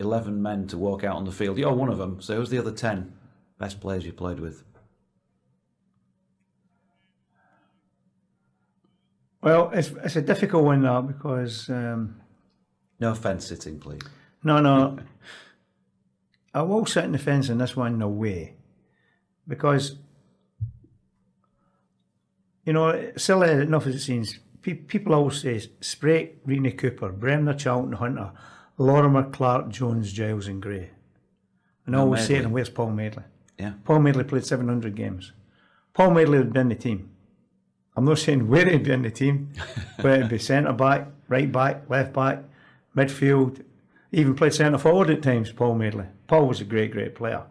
11 0.00 0.42
men 0.42 0.66
to 0.68 0.76
walk 0.78 1.04
out 1.04 1.16
on 1.16 1.24
the 1.24 1.32
field. 1.32 1.58
You're 1.58 1.72
one 1.72 1.90
of 1.90 1.98
them. 1.98 2.20
So 2.20 2.36
who's 2.36 2.50
the 2.50 2.58
other 2.58 2.72
10 2.72 3.12
best 3.58 3.80
players 3.80 4.04
you 4.04 4.12
played 4.12 4.40
with? 4.40 4.64
Well, 9.46 9.70
it's, 9.72 9.92
it's 10.02 10.16
a 10.16 10.22
difficult 10.22 10.64
one 10.64 10.82
now 10.82 11.00
because, 11.02 11.70
um, 11.70 12.16
No 12.98 13.12
offence 13.12 13.46
sitting, 13.46 13.78
please. 13.78 14.02
no, 14.42 14.58
no, 14.58 14.98
I 16.52 16.62
will 16.62 16.84
sit 16.84 17.04
in 17.04 17.12
the 17.12 17.18
fence 17.18 17.48
in 17.48 17.58
this 17.58 17.76
one 17.76 17.94
in 17.94 18.02
a 18.02 18.08
way 18.08 18.56
because, 19.46 19.98
you 22.64 22.72
know, 22.72 23.12
silly 23.16 23.50
enough 23.50 23.86
as 23.86 23.94
it 23.94 24.00
seems, 24.00 24.40
pe- 24.62 24.74
people 24.74 25.14
always 25.14 25.40
say 25.40 25.58
Sprake, 25.80 26.38
Reaney 26.44 26.76
Cooper, 26.76 27.12
Bremner, 27.12 27.54
Charlton, 27.54 27.92
Hunter, 27.92 28.32
Lorimer, 28.78 29.30
Clark, 29.30 29.68
Jones, 29.68 30.12
Giles, 30.12 30.48
and 30.48 30.60
Gray. 30.60 30.90
And 31.86 31.94
I 31.94 32.00
always 32.00 32.26
say 32.26 32.38
to 32.38 32.42
them, 32.42 32.50
where's 32.50 32.68
Paul 32.68 32.90
Madeley? 32.90 33.22
Yeah. 33.60 33.74
Paul 33.84 34.00
Madeley 34.00 34.24
played 34.24 34.44
700 34.44 34.96
games. 34.96 35.30
Paul 35.94 36.10
Madeley 36.10 36.38
would 36.38 36.52
be 36.52 36.58
in 36.58 36.68
the 36.70 36.74
team. 36.74 37.10
I'm 37.96 38.04
not 38.04 38.18
saying 38.18 38.46
where 38.48 38.68
he'd 38.68 38.82
be 38.84 38.92
in 38.92 39.02
the 39.02 39.10
team, 39.10 39.52
but 39.96 40.18
it'd 40.18 40.28
be 40.28 40.38
centre 40.38 40.72
back, 40.72 41.08
right 41.28 41.50
back, 41.50 41.88
left 41.88 42.12
back, 42.12 42.42
midfield, 42.96 43.64
even 44.12 44.34
played 44.34 44.54
centre 44.54 44.78
forward 44.78 45.10
at 45.10 45.22
times, 45.22 45.50
Paul 45.50 45.74
Madeley. 45.74 46.06
Paul 46.26 46.46
was 46.46 46.60
a 46.60 46.64
great, 46.64 46.92
great 46.92 47.14
player. 47.14 47.42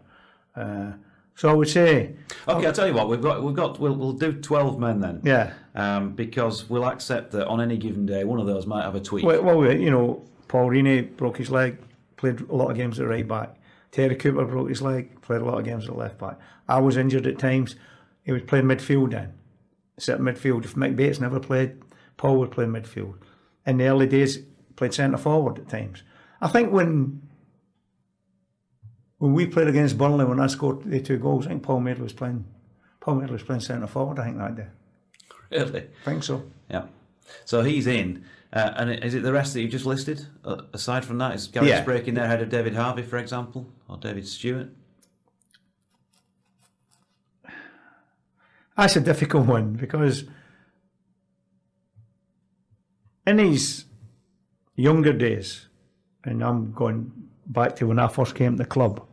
Uh, 0.56 0.94
so 1.36 1.50
I 1.50 1.54
would 1.54 1.68
say, 1.68 2.16
Okay, 2.48 2.66
I'll 2.66 2.74
tell 2.74 2.88
you 2.88 2.94
what. 2.94 3.10
We've 3.10 3.22
got. 3.22 3.44
We've 3.44 3.56
got. 3.56 3.80
We'll, 3.80 3.96
we'll 3.96 4.14
do 4.14 4.32
twelve 4.34 4.80
men 4.80 5.02
then. 5.02 5.22
yeah. 5.24 5.54
Um, 5.76 6.14
because 6.14 6.70
we'll 6.70 6.86
accept 6.86 7.32
that 7.34 7.48
on 7.48 7.60
any 7.60 7.76
given 7.76 8.06
day, 8.06 8.24
one 8.24 8.40
of 8.40 8.48
those 8.48 8.66
might 8.66 8.84
have 8.84 8.96
a 8.96 9.02
tweak. 9.02 9.26
Well, 9.26 9.44
well 9.44 9.76
you 9.76 9.92
know, 9.92 10.24
Paul 10.48 10.70
Reaney 10.70 11.16
broke 11.18 11.38
his 11.38 11.52
leg, 11.52 11.78
played 12.16 12.40
a 12.40 12.56
lot 12.56 12.72
of 12.72 12.78
games 12.78 13.00
at 13.02 13.08
right 13.08 13.28
back. 13.28 13.58
Terry 13.92 14.16
Cooper 14.16 14.46
broke 14.46 14.70
his 14.70 14.82
leg, 14.82 15.22
played 15.22 15.42
a 15.42 15.46
lot 15.46 15.58
of 15.58 15.66
games 15.66 15.90
at 15.90 15.98
left 15.98 16.18
back. 16.18 16.38
I 16.70 16.80
was 16.80 16.96
injured 16.96 17.28
at 17.28 17.38
times. 17.38 17.76
He 18.24 18.32
was 18.32 18.44
playing 18.44 18.66
midfield 18.66 19.12
then. 19.12 19.34
Sit 19.98 20.20
midfield. 20.20 20.66
If 20.66 20.76
Mick 20.76 20.96
Bates 20.96 21.20
never 21.20 21.40
played, 21.40 21.78
Paul 22.18 22.38
would 22.40 22.52
play 22.52 22.66
midfield. 22.66 23.16
In 23.66 23.78
the 23.78 23.86
early 23.86 24.08
days, 24.08 24.40
played 24.76 24.94
centre 24.94 25.18
forward 25.18 25.60
at 25.60 25.70
times. 25.70 26.04
I 26.42 26.48
think 26.50 26.72
when 26.72 27.22
when 29.18 29.34
we 29.34 29.46
played 29.48 29.68
against 29.68 29.98
Burnley, 29.98 30.26
when 30.26 30.40
I 30.40 30.48
scored 30.48 30.84
the 30.84 31.00
two 31.00 31.18
goals, 31.18 31.46
I 31.46 31.50
think 31.50 31.64
Paul 31.64 31.80
Madeley 31.80 32.04
was 32.04 32.14
playing. 32.14 32.46
Paul 33.00 33.16
Madeley 33.16 33.34
was 33.34 33.44
playing 33.44 33.62
centre 33.62 33.88
forward. 33.88 34.20
I 34.20 34.26
think 34.26 34.38
that 34.38 34.56
day. 34.56 34.68
really. 35.52 35.82
I 36.02 36.06
think 36.06 36.24
so. 36.24 36.44
Yeah. 36.70 36.86
So 37.46 37.64
he's 37.64 37.88
in. 37.88 38.26
Uh, 38.54 38.74
and 38.78 38.92
is 39.04 39.14
it 39.14 39.24
the 39.24 39.34
rest 39.34 39.54
that 39.54 39.62
you 39.62 39.68
just 39.68 39.86
listed? 39.86 40.26
Uh, 40.44 40.62
aside 40.74 41.04
from 41.06 41.18
that, 41.18 41.36
is 41.36 41.48
Gary 41.48 41.70
Yeah. 41.70 41.84
Sprake 41.84 42.08
in 42.08 42.16
there 42.16 42.26
ahead 42.26 42.42
of 42.42 42.50
David 42.50 42.76
Harvey, 42.76 43.02
for 43.02 43.18
example, 43.18 43.68
or 43.88 43.98
David 43.98 44.28
Stewart? 44.28 44.70
That's 48.78 48.96
a 48.96 49.02
difficult 49.02 49.48
one 49.48 49.74
because 49.74 50.26
in 53.26 53.40
his 53.40 53.86
younger 54.76 55.14
days, 55.14 55.68
and 56.24 56.44
I'm 56.44 56.74
going 56.74 57.12
back 57.46 57.76
to 57.78 57.88
when 57.88 58.00
I 58.00 58.08
first 58.08 58.36
came 58.36 58.54
to 58.54 58.64
the 58.64 58.70
club, 58.70 59.06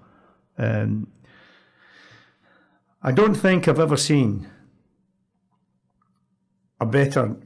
um, 0.59 1.07
I 3.03 3.13
don't 3.13 3.35
think 3.35 3.69
I've 3.69 3.81
ever 3.81 3.97
seen 3.97 4.49
a 6.81 6.87
better 6.87 7.37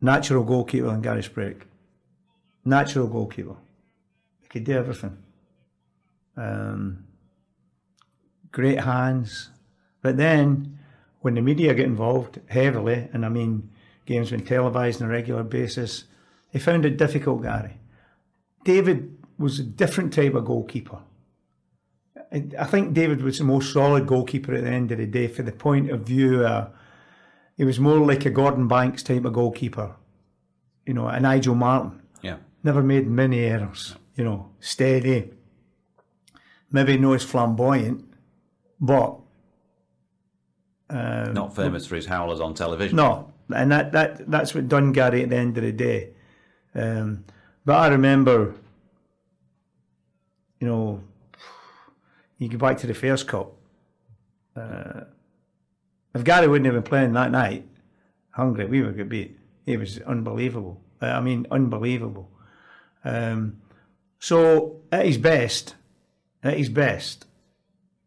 natural 0.00 0.44
goalkeeper 0.44 0.86
than 0.86 1.00
Gary 1.00 1.22
Sprake. 1.22 1.62
Natural 2.64 3.06
goalkeeper. 3.06 3.56
He 4.40 4.48
could 4.48 4.64
do 4.64 4.72
everything. 4.72 5.16
Um, 6.36 7.04
great 8.50 8.80
hands. 8.80 9.50
But 10.00 10.16
then, 10.16 10.78
when 11.22 11.34
the 11.34 11.40
media 11.42 11.74
get 11.74 11.86
involved 11.86 12.40
heavily, 12.48 13.08
and 13.12 13.24
I 13.24 13.28
mean 13.28 13.70
games 14.06 14.30
been 14.30 14.44
televised 14.44 15.00
on 15.00 15.08
a 15.08 15.10
regular 15.10 15.42
basis, 15.42 16.04
they 16.52 16.58
found 16.58 16.84
it 16.84 16.98
difficult, 16.98 17.42
Gary. 17.42 17.78
David 18.64 19.16
was 19.38 19.58
a 19.58 19.64
different 19.64 20.12
type 20.12 20.34
of 20.34 20.44
goalkeeper. 20.44 20.98
I 22.32 22.44
I 22.58 22.64
think 22.64 22.92
David 22.94 23.22
was 23.22 23.38
the 23.38 23.44
most 23.44 23.72
solid 23.72 24.06
goalkeeper 24.06 24.54
at 24.54 24.64
the 24.64 24.70
end 24.70 24.92
of 24.92 24.98
the 24.98 25.06
day, 25.06 25.28
for 25.28 25.42
the 25.42 25.52
point 25.52 25.90
of 25.90 26.00
view, 26.06 26.44
uh, 26.44 26.68
he 27.56 27.64
was 27.64 27.78
more 27.78 27.98
like 27.98 28.26
a 28.26 28.30
Gordon 28.30 28.68
Banks 28.68 29.02
type 29.02 29.24
of 29.24 29.32
goalkeeper, 29.32 29.94
you 30.86 30.94
know, 30.94 31.06
a 31.08 31.20
Nigel 31.20 31.54
Martyn 31.54 32.02
Yeah. 32.22 32.36
never 32.64 32.82
made 32.82 33.06
many 33.06 33.40
errors, 33.40 33.96
you 34.16 34.24
know, 34.24 34.50
steady. 34.60 35.30
Maybe 36.70 36.96
not 36.96 37.14
as 37.14 37.24
flamboyant, 37.24 38.04
but 38.80 39.21
Not 41.32 41.56
famous 41.56 41.86
for 41.86 41.96
his 41.96 42.06
howlers 42.06 42.40
on 42.40 42.54
television. 42.54 42.96
no, 42.96 43.32
and 43.54 43.70
that, 43.72 43.92
that 43.92 44.30
that's 44.30 44.54
what 44.54 44.68
done 44.68 44.92
Gary 44.92 45.22
at 45.22 45.30
the 45.30 45.36
end 45.36 45.56
of 45.56 45.64
the 45.64 45.72
day. 45.72 46.10
Um, 46.74 47.24
but 47.64 47.76
I 47.76 47.88
remember, 47.88 48.54
you 50.60 50.66
know, 50.66 51.02
you 52.38 52.48
go 52.48 52.58
back 52.58 52.78
to 52.78 52.86
the 52.86 52.94
first 52.94 53.28
cup. 53.28 53.52
Uh, 54.56 55.02
if 56.14 56.24
Gary 56.24 56.46
wouldn't 56.48 56.66
have 56.66 56.74
been 56.74 56.82
playing 56.82 57.12
that 57.14 57.30
night, 57.30 57.66
hungry, 58.30 58.66
we 58.66 58.82
would 58.82 58.96
get 58.96 59.08
beat. 59.08 59.38
It 59.64 59.78
was 59.78 59.98
unbelievable. 60.00 60.80
Uh, 61.00 61.06
I 61.06 61.20
mean, 61.20 61.46
unbelievable. 61.50 62.30
Um, 63.04 63.62
so 64.18 64.82
at 64.90 65.06
his 65.06 65.18
best, 65.18 65.74
at 66.42 66.58
his 66.58 66.68
best, 66.68 67.26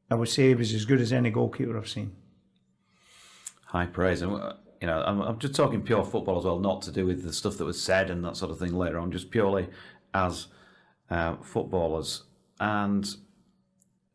I 0.09 0.15
would 0.15 0.29
say 0.29 0.49
he 0.49 0.55
was 0.55 0.73
as 0.73 0.85
good 0.85 1.01
as 1.01 1.11
any 1.11 1.29
goalkeeper 1.29 1.77
I've 1.77 1.89
seen. 1.89 2.15
High 3.75 3.87
praise. 3.87 4.21
And, 4.21 4.31
uh, 4.33 4.53
you 4.79 4.87
know, 4.87 5.03
I'm, 5.05 5.19
I'm 5.21 5.37
just 5.37 5.53
talking 5.53 5.81
pure 5.81 6.05
football 6.05 6.37
as 6.39 6.45
well, 6.45 6.59
not 6.59 6.81
to 6.83 6.91
do 6.93 7.05
with 7.05 7.23
the 7.23 7.33
stuff 7.33 7.57
that 7.57 7.65
was 7.65 7.81
said 7.81 8.09
and 8.09 8.23
that 8.23 8.37
sort 8.37 8.49
of 8.51 8.57
thing 8.57 8.73
later 8.73 8.97
on, 8.99 9.11
just 9.11 9.31
purely 9.31 9.67
as 10.13 10.47
uh, 11.09 11.35
footballers. 11.41 12.23
And 12.59 13.05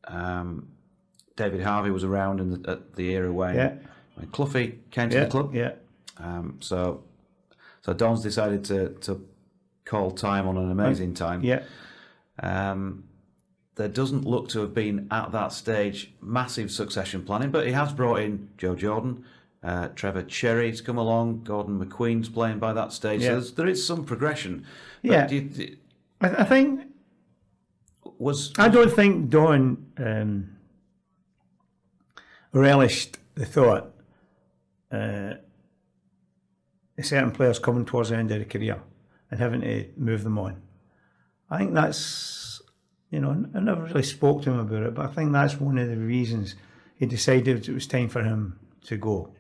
um, 0.09 0.69
David 1.37 1.61
Harvey 1.63 1.91
was 1.91 2.05
around 2.05 2.41
in 2.41 2.63
the, 2.63 2.71
at 2.71 2.95
the 2.95 3.11
era 3.11 3.31
when, 3.31 3.55
Yeah. 3.55 3.75
when 4.15 4.29
Cloughie 4.29 4.79
came 4.91 5.11
to 5.11 5.17
Yeah, 5.17 5.25
the 5.25 5.31
club. 5.31 5.55
yeah. 5.55 5.73
Um, 6.17 6.57
so, 6.61 7.03
so 7.83 7.93
Don's 7.93 8.23
decided 8.23 8.65
to, 8.65 8.91
to 9.01 9.27
call 9.85 10.11
time 10.11 10.49
on 10.49 10.57
an 10.57 10.71
amazing 10.71 11.13
time. 11.13 11.43
Yeah, 11.45 11.65
Um, 12.43 13.05
there 13.77 13.89
doesn't 13.89 14.25
look 14.25 14.49
to 14.51 14.61
have 14.61 14.73
been 14.75 15.07
at 15.11 15.33
that 15.33 15.53
stage 15.53 16.13
massive 16.23 16.71
succession 16.71 17.25
planning, 17.25 17.51
but 17.51 17.67
he 17.67 17.73
has 17.73 17.93
brought 17.93 18.21
in 18.21 18.49
Joe 18.59 18.75
Jordan, 18.75 19.25
uh, 19.63 19.89
Trevor 19.89 20.23
Cherry's 20.23 20.81
come 20.81 20.97
along, 20.99 21.45
Gordon 21.45 21.85
McQueen's 21.85 22.29
playing 22.29 22.59
by 22.59 22.73
that 22.73 22.93
stage. 22.93 23.23
Yeah. 23.23 23.41
So 23.41 23.63
there's, 23.63 23.85
some 23.85 24.05
progression. 24.05 24.65
But 25.03 25.11
Yeah. 25.11 25.27
do 25.27 25.37
you- 25.37 25.77
I, 26.21 26.29
I 26.29 26.45
think 26.45 26.87
was 28.19 28.53
I 28.59 28.69
don't 28.69 28.93
think 28.93 29.31
Don 29.31 29.87
um, 29.99 30.57
relished 32.53 33.19
the 33.35 33.47
thought 33.47 33.93
uh, 34.93 35.35
of 36.99 37.07
certain 37.07 37.31
players 37.31 37.59
coming 37.59 37.85
towards 37.85 38.11
the 38.11 38.17
end 38.17 38.31
of 38.31 38.39
their 38.39 38.45
career 38.47 38.81
and 39.31 39.41
having 39.41 39.61
to 39.63 39.87
move 39.97 40.25
them 40.25 40.39
on. 40.39 40.61
I 41.49 41.59
think 41.59 41.75
that's, 41.75 42.61
you 43.11 43.21
know, 43.21 43.47
I 43.55 43.61
never 43.61 43.85
really 43.85 44.03
spoke 44.03 44.43
to 44.43 44.51
him 44.51 44.59
about 44.59 44.83
it, 44.83 44.95
but 44.95 45.07
I 45.07 45.13
think 45.13 45.33
that's 45.33 45.59
one 45.61 45.79
of 45.79 45.89
the 45.89 45.97
reasons 45.97 46.57
he 46.97 47.07
decided 47.07 47.69
it 47.69 47.73
was 47.73 47.87
time 47.87 48.09
for 48.09 48.23
him 48.23 48.59
to 48.85 48.97
go. 48.97 49.31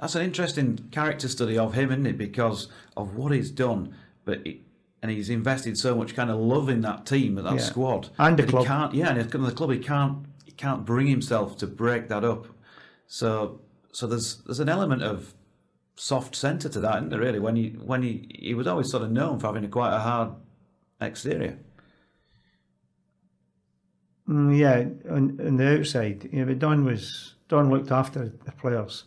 that's 0.00 0.14
an 0.14 0.22
interesting 0.22 0.76
character 0.90 1.28
study 1.28 1.56
of 1.58 1.74
him, 1.74 1.90
isn't 1.90 2.06
it? 2.06 2.18
Because 2.18 2.68
of 2.96 3.16
what 3.16 3.32
he's 3.32 3.50
done, 3.50 3.94
but 4.24 4.46
it, 4.46 4.58
and 5.02 5.10
he's 5.10 5.30
invested 5.30 5.78
so 5.78 5.94
much 5.96 6.14
kind 6.14 6.30
of 6.30 6.38
love 6.38 6.68
in 6.68 6.82
that 6.82 7.06
team, 7.06 7.36
that 7.36 7.44
Yeah. 7.54 7.58
squad, 7.58 8.10
And 8.18 8.38
the 8.38 8.42
club. 8.44 8.62
He 8.62 8.66
can't, 8.68 8.94
yeah, 8.94 9.10
and 9.14 9.30
the 9.30 9.52
club 9.52 9.70
he 9.70 9.78
can't 9.78 10.26
he 10.44 10.52
can't 10.52 10.84
bring 10.84 11.06
himself 11.06 11.56
to 11.58 11.66
break 11.66 12.08
that 12.08 12.24
up. 12.24 12.46
So 13.06 13.60
so 13.92 14.06
there's 14.06 14.36
there's 14.44 14.60
an 14.60 14.68
element 14.68 15.02
of 15.02 15.34
soft 15.96 16.34
centre 16.36 16.68
to 16.68 16.80
that, 16.80 16.96
isn't 16.96 17.08
there? 17.10 17.20
Really, 17.20 17.38
when 17.38 17.56
he 17.56 17.70
when 17.70 18.02
he 18.02 18.28
he 18.38 18.54
was 18.54 18.66
always 18.66 18.90
sort 18.90 19.02
of 19.02 19.10
known 19.10 19.38
for 19.38 19.46
having 19.46 19.64
a 19.64 19.68
quite 19.68 19.94
a 19.94 20.00
hard 20.00 20.30
exterior. 21.00 21.58
Mm, 24.28 24.58
yeah, 24.58 25.10
on, 25.10 25.40
on 25.44 25.56
the 25.56 25.78
outside, 25.78 26.28
you 26.32 26.40
know, 26.40 26.46
but 26.46 26.58
Don 26.58 26.84
was 26.84 27.34
Don 27.50 27.68
looked 27.68 27.90
after 27.90 28.32
the 28.44 28.52
players 28.52 29.04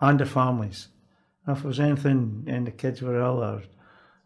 and 0.00 0.20
the 0.20 0.26
families. 0.26 0.88
And 1.46 1.56
if 1.56 1.62
there 1.62 1.68
was 1.68 1.80
anything 1.80 2.44
and 2.46 2.66
the 2.66 2.72
kids 2.72 3.00
were 3.00 3.18
ill 3.18 3.42
or 3.42 3.62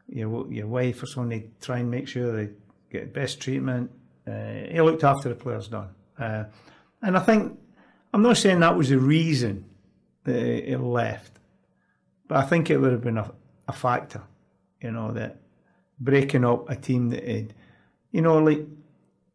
your 0.08 0.50
your 0.50 0.66
wife 0.66 1.04
or 1.16 1.26
they'd 1.26 1.60
try 1.60 1.78
and 1.78 1.90
make 1.90 2.08
sure 2.08 2.32
they 2.32 2.52
get 2.90 3.12
the 3.12 3.20
best 3.20 3.40
treatment. 3.40 3.90
Uh, 4.26 4.72
he 4.72 4.80
looked 4.80 5.04
after 5.04 5.28
the 5.28 5.34
players, 5.34 5.68
Don. 5.68 5.90
Uh, 6.18 6.44
and 7.02 7.16
I 7.16 7.20
think 7.20 7.58
I'm 8.12 8.22
not 8.22 8.38
saying 8.38 8.60
that 8.60 8.76
was 8.76 8.88
the 8.88 8.98
reason 8.98 9.64
that 10.24 10.40
he 10.40 10.62
he 10.62 10.76
left, 10.76 11.38
but 12.26 12.38
I 12.38 12.42
think 12.42 12.70
it 12.70 12.78
would 12.78 12.92
have 12.92 13.02
been 13.02 13.18
a, 13.18 13.30
a 13.68 13.72
factor, 13.72 14.22
you 14.80 14.90
know, 14.90 15.12
that 15.12 15.36
breaking 16.00 16.44
up 16.44 16.70
a 16.70 16.76
team 16.76 17.10
that 17.10 17.26
had, 17.26 17.54
you 18.12 18.22
know, 18.22 18.38
like 18.38 18.64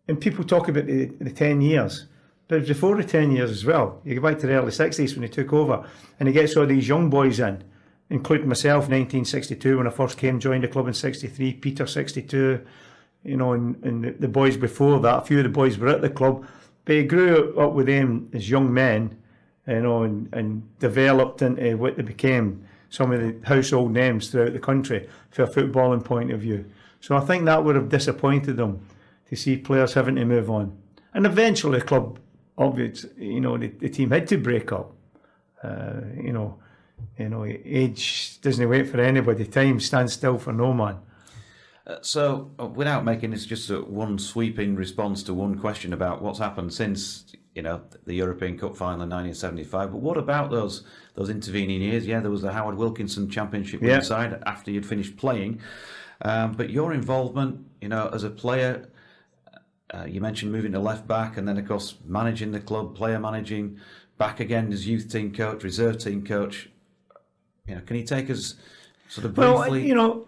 and 0.07 0.19
people 0.19 0.43
talk 0.43 0.67
about 0.67 0.85
the, 0.85 1.05
the 1.05 1.31
10 1.31 1.61
years, 1.61 2.07
but 2.47 2.59
was 2.59 2.67
before 2.67 2.95
the 2.97 3.03
10 3.03 3.31
years 3.31 3.51
as 3.51 3.65
well. 3.65 4.01
You 4.03 4.15
go 4.15 4.21
back 4.21 4.39
to 4.39 4.47
the 4.47 4.53
early 4.53 4.71
60s 4.71 5.13
when 5.13 5.23
he 5.23 5.29
took 5.29 5.53
over, 5.53 5.87
and 6.19 6.27
he 6.27 6.33
gets 6.33 6.55
all 6.55 6.65
these 6.65 6.87
young 6.87 7.09
boys 7.09 7.39
in, 7.39 7.63
including 8.09 8.47
myself, 8.47 8.83
1962, 8.83 9.77
when 9.77 9.87
I 9.87 9.89
first 9.89 10.17
came, 10.17 10.39
joined 10.39 10.63
the 10.63 10.67
club 10.67 10.87
in 10.87 10.93
63, 10.93 11.53
Peter, 11.53 11.87
62, 11.87 12.65
you 13.23 13.37
know, 13.37 13.53
and, 13.53 13.83
and 13.83 14.03
the, 14.03 14.11
the 14.11 14.27
boys 14.27 14.57
before 14.57 14.99
that, 14.99 15.23
a 15.23 15.25
few 15.25 15.37
of 15.37 15.43
the 15.43 15.49
boys 15.49 15.77
were 15.77 15.87
at 15.87 16.01
the 16.01 16.09
club, 16.09 16.45
but 16.85 16.95
he 16.95 17.03
grew 17.03 17.57
up 17.57 17.73
with 17.73 17.87
them 17.87 18.29
as 18.33 18.49
young 18.49 18.73
men, 18.73 19.17
you 19.67 19.81
know, 19.81 20.03
and, 20.03 20.33
and 20.33 20.79
developed 20.79 21.41
into 21.41 21.77
what 21.77 21.95
they 21.95 22.03
became 22.03 22.65
some 22.89 23.11
of 23.11 23.21
the 23.21 23.35
household 23.47 23.91
names 23.91 24.29
throughout 24.29 24.53
the 24.53 24.59
country 24.59 25.09
for 25.31 25.43
a 25.43 25.47
footballing 25.47 26.03
point 26.03 26.31
of 26.31 26.41
view. 26.41 26.63
So 26.99 27.17
I 27.17 27.21
think 27.21 27.45
that 27.45 27.63
would 27.63 27.75
have 27.75 27.89
disappointed 27.89 28.57
them 28.57 28.85
to 29.29 29.35
see 29.35 29.57
players 29.57 29.93
having 29.93 30.15
to 30.15 30.25
move 30.25 30.49
on. 30.49 30.77
And 31.13 31.25
eventually 31.25 31.79
the 31.79 31.85
club, 31.85 32.19
obviously, 32.57 33.09
you 33.25 33.41
know, 33.41 33.57
the, 33.57 33.67
the 33.67 33.89
team 33.89 34.11
had 34.11 34.27
to 34.27 34.37
break 34.37 34.71
up. 34.71 34.95
Uh, 35.63 36.01
you 36.21 36.33
know, 36.33 36.59
you 37.17 37.29
know, 37.29 37.45
age 37.45 38.39
doesn't 38.41 38.67
wait 38.67 38.87
for 38.87 38.99
anybody. 38.99 39.45
Time 39.45 39.79
stands 39.79 40.13
still 40.13 40.37
for 40.37 40.53
no 40.53 40.73
man. 40.73 40.97
Uh, 41.85 41.97
so, 42.01 42.51
uh, 42.59 42.65
without 42.65 43.03
making 43.03 43.31
this 43.31 43.45
just 43.45 43.69
a 43.69 43.81
one 43.81 44.17
sweeping 44.17 44.75
response 44.75 45.21
to 45.23 45.33
one 45.33 45.57
question 45.57 45.91
about 45.93 46.21
what's 46.21 46.39
happened 46.39 46.73
since 46.73 47.25
you 47.55 47.61
know 47.61 47.81
the 48.05 48.13
European 48.15 48.57
Cup 48.57 48.75
final 48.75 49.03
in 49.03 49.09
1975, 49.09 49.91
but 49.91 49.97
what 50.01 50.17
about 50.17 50.49
those 50.49 50.85
those 51.15 51.29
intervening 51.29 51.81
years? 51.81 52.07
Yeah, 52.07 52.19
there 52.21 52.31
was 52.31 52.41
the 52.41 52.53
Howard 52.53 52.75
Wilkinson 52.77 53.29
Championship 53.29 53.81
Yeah. 53.81 53.99
side 53.99 54.41
after 54.45 54.71
you'd 54.71 54.85
finished 54.85 55.17
playing, 55.17 55.59
um, 56.21 56.53
but 56.53 56.69
your 56.69 56.93
involvement, 56.93 57.65
you 57.81 57.89
know, 57.89 58.09
as 58.13 58.23
a 58.23 58.29
player, 58.29 58.89
uh, 59.93 60.05
you 60.05 60.19
mentioned 60.19 60.51
moving 60.51 60.71
to 60.71 60.79
left 60.79 61.07
back, 61.07 61.37
and 61.37 61.47
then 61.47 61.57
of 61.57 61.67
course 61.67 61.95
managing 62.05 62.51
the 62.51 62.59
club, 62.59 62.95
player 62.95 63.19
managing, 63.19 63.79
back 64.17 64.39
again 64.39 64.71
as 64.73 64.87
youth 64.87 65.11
team 65.11 65.33
coach, 65.33 65.63
reserve 65.63 65.99
team 65.99 66.25
coach. 66.25 66.69
You 67.67 67.75
know, 67.75 67.81
can 67.81 67.97
you 67.97 68.03
take 68.03 68.29
us 68.29 68.55
sort 69.07 69.25
of 69.25 69.35
briefly? 69.35 69.53
Well, 69.55 69.77
you 69.77 69.95
know, 69.95 70.27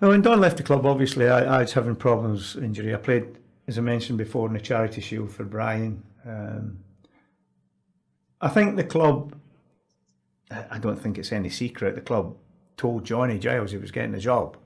well, 0.00 0.10
when 0.10 0.20
Don 0.20 0.40
left 0.40 0.58
the 0.58 0.62
club, 0.62 0.84
obviously 0.84 1.28
I, 1.28 1.58
I 1.58 1.60
was 1.62 1.72
having 1.72 1.96
problems 1.96 2.56
injury. 2.56 2.94
I 2.94 2.98
played, 2.98 3.38
as 3.66 3.78
I 3.78 3.80
mentioned 3.80 4.18
before, 4.18 4.46
in 4.48 4.52
the 4.52 4.60
Charity 4.60 5.00
Shield 5.00 5.32
for 5.32 5.44
Brian. 5.44 6.02
Um, 6.26 6.80
I 8.40 8.48
think 8.48 8.76
the 8.76 8.84
club, 8.84 9.34
I 10.50 10.64
I 10.72 10.78
don't 10.78 11.00
think 11.00 11.16
it's 11.18 11.32
any 11.32 11.48
secret, 11.48 11.94
the 11.94 12.02
club 12.02 12.36
told 12.76 13.04
Johnny 13.04 13.38
Giles 13.38 13.70
he 13.70 13.78
was 13.78 13.90
getting 13.90 14.14
a 14.14 14.20
job, 14.20 14.58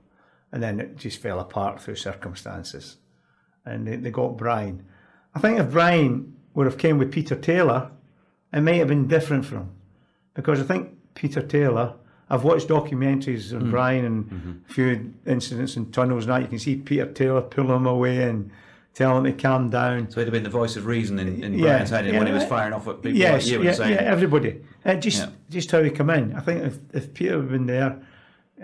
and 0.51 0.61
then 0.63 0.81
it 0.81 0.97
just 0.97 1.21
fell 1.23 1.39
apart 1.39 1.81
through 1.81 1.95
circumstances, 1.95 2.97
and 3.65 3.87
they, 3.87 3.97
they 3.97 4.11
got 4.11 4.37
Brian. 4.37 4.85
I 5.35 5.39
think 5.39 5.59
if 5.59 5.71
Brian 5.71 6.37
would 6.55 6.67
have 6.67 6.79
came 6.79 6.99
with 6.99 7.13
Peter 7.13 7.37
Taylor, 7.37 7.91
it 8.53 8.61
might 8.61 8.77
have 8.77 8.89
been 8.89 9.07
different 9.07 9.45
for 9.45 9.57
him, 9.57 9.71
because 10.35 10.61
I 10.61 10.65
think 10.65 10.91
Peter 11.15 11.43
Taylor. 11.43 11.95
I've 12.33 12.45
watched 12.45 12.69
documentaries 12.69 13.53
on 13.53 13.73
Brian 13.73 14.05
and 14.05 14.63
a 14.69 14.73
few 14.73 15.13
incidents 15.27 15.75
in 15.77 15.91
tunnels. 15.91 16.29
Now 16.29 16.37
you 16.37 16.47
can 16.47 16.61
see 16.61 16.77
Peter 16.77 17.07
Taylor 17.07 17.43
pull 17.43 17.75
him 17.75 17.87
away 17.87 18.23
and 18.23 18.53
tell 18.95 19.19
him 19.19 19.25
to 19.25 19.33
calm 19.33 19.69
down. 19.69 20.09
so 20.09 20.21
he'd 20.21 20.27
have 20.27 20.33
been 20.33 20.45
the 20.45 20.49
voice 20.49 20.77
of 20.77 20.87
reason 20.87 21.19
in, 21.19 21.43
in 21.43 21.55
Yeah, 21.55 21.65
Brian's 21.65 21.91
head 21.91 22.05
when 22.13 22.29
he 22.29 22.33
was 22.33 22.45
firing 22.45 22.73
off 22.73 22.87
at 22.87 23.03
people 23.03 23.19
yes, 23.19 23.47
like 23.47 23.53
you 23.53 23.63
yeah, 23.65 23.73
saying, 23.73 23.95
yeah, 23.95 24.03
everybody. 24.03 24.61
Uh, 24.85 24.95
just 24.95 25.19
Yeah. 25.25 25.31
just 25.51 25.73
how 25.73 25.83
he 25.83 25.91
come 25.91 26.09
in. 26.11 26.37
I 26.37 26.41
think 26.41 26.63
if, 26.63 26.79
if 26.93 27.15
Peter 27.15 27.37
had 27.41 27.51
been 27.51 27.67
there, 27.67 28.01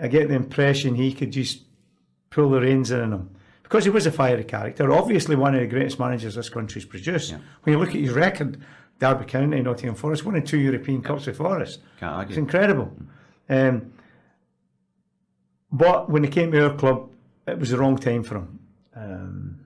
I 0.01 0.07
get 0.07 0.29
the 0.29 0.35
impression 0.35 0.95
he 0.95 1.11
could 1.11 1.31
just 1.31 1.63
pull 2.29 2.49
the 2.51 2.61
reins 2.61 2.89
in 2.91 3.01
on 3.01 3.11
him. 3.11 3.29
Because 3.67 3.83
he 3.83 3.89
was 3.89 4.05
a 4.05 4.11
fiery 4.13 4.45
character, 4.45 4.93
obviously 4.93 5.35
one 5.35 5.53
of 5.53 5.59
the 5.59 5.67
greatest 5.67 5.99
managers 5.99 6.35
this 6.35 6.47
country's 6.47 6.85
produced. 6.85 7.33
When 7.63 7.73
you 7.73 7.79
look 7.79 7.89
at 7.89 7.95
his 7.95 8.11
record, 8.11 8.61
Derby 8.97 9.25
County, 9.25 9.61
Nottingham 9.61 9.95
Forest, 9.95 10.23
won 10.23 10.37
in 10.37 10.45
two 10.45 10.57
European 10.57 11.01
Cups 11.01 11.25
with 11.25 11.35
Forest. 11.35 11.81
Can't 11.99 12.13
argue. 12.15 12.29
It's 12.29 12.37
incredible. 12.37 12.95
Um, 13.49 13.91
but 15.69 16.09
when 16.09 16.23
he 16.23 16.29
came 16.29 16.49
to 16.53 16.69
our 16.69 16.75
club, 16.75 17.11
it 17.45 17.59
was 17.59 17.71
the 17.71 17.77
wrong 17.77 17.97
time 17.97 18.23
for 18.23 18.37
him. 18.37 18.59
Um, 18.95 19.59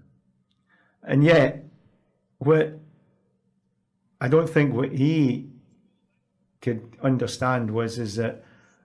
and 1.04 1.24
yet, 1.24 1.64
what 2.40 2.80
I 4.20 4.28
don't 4.28 4.50
think 4.50 4.74
what 4.74 4.92
he 4.92 5.48
could 6.60 6.98
understand 7.04 7.70
was 7.70 8.00
is 8.00 8.16
that 8.16 8.44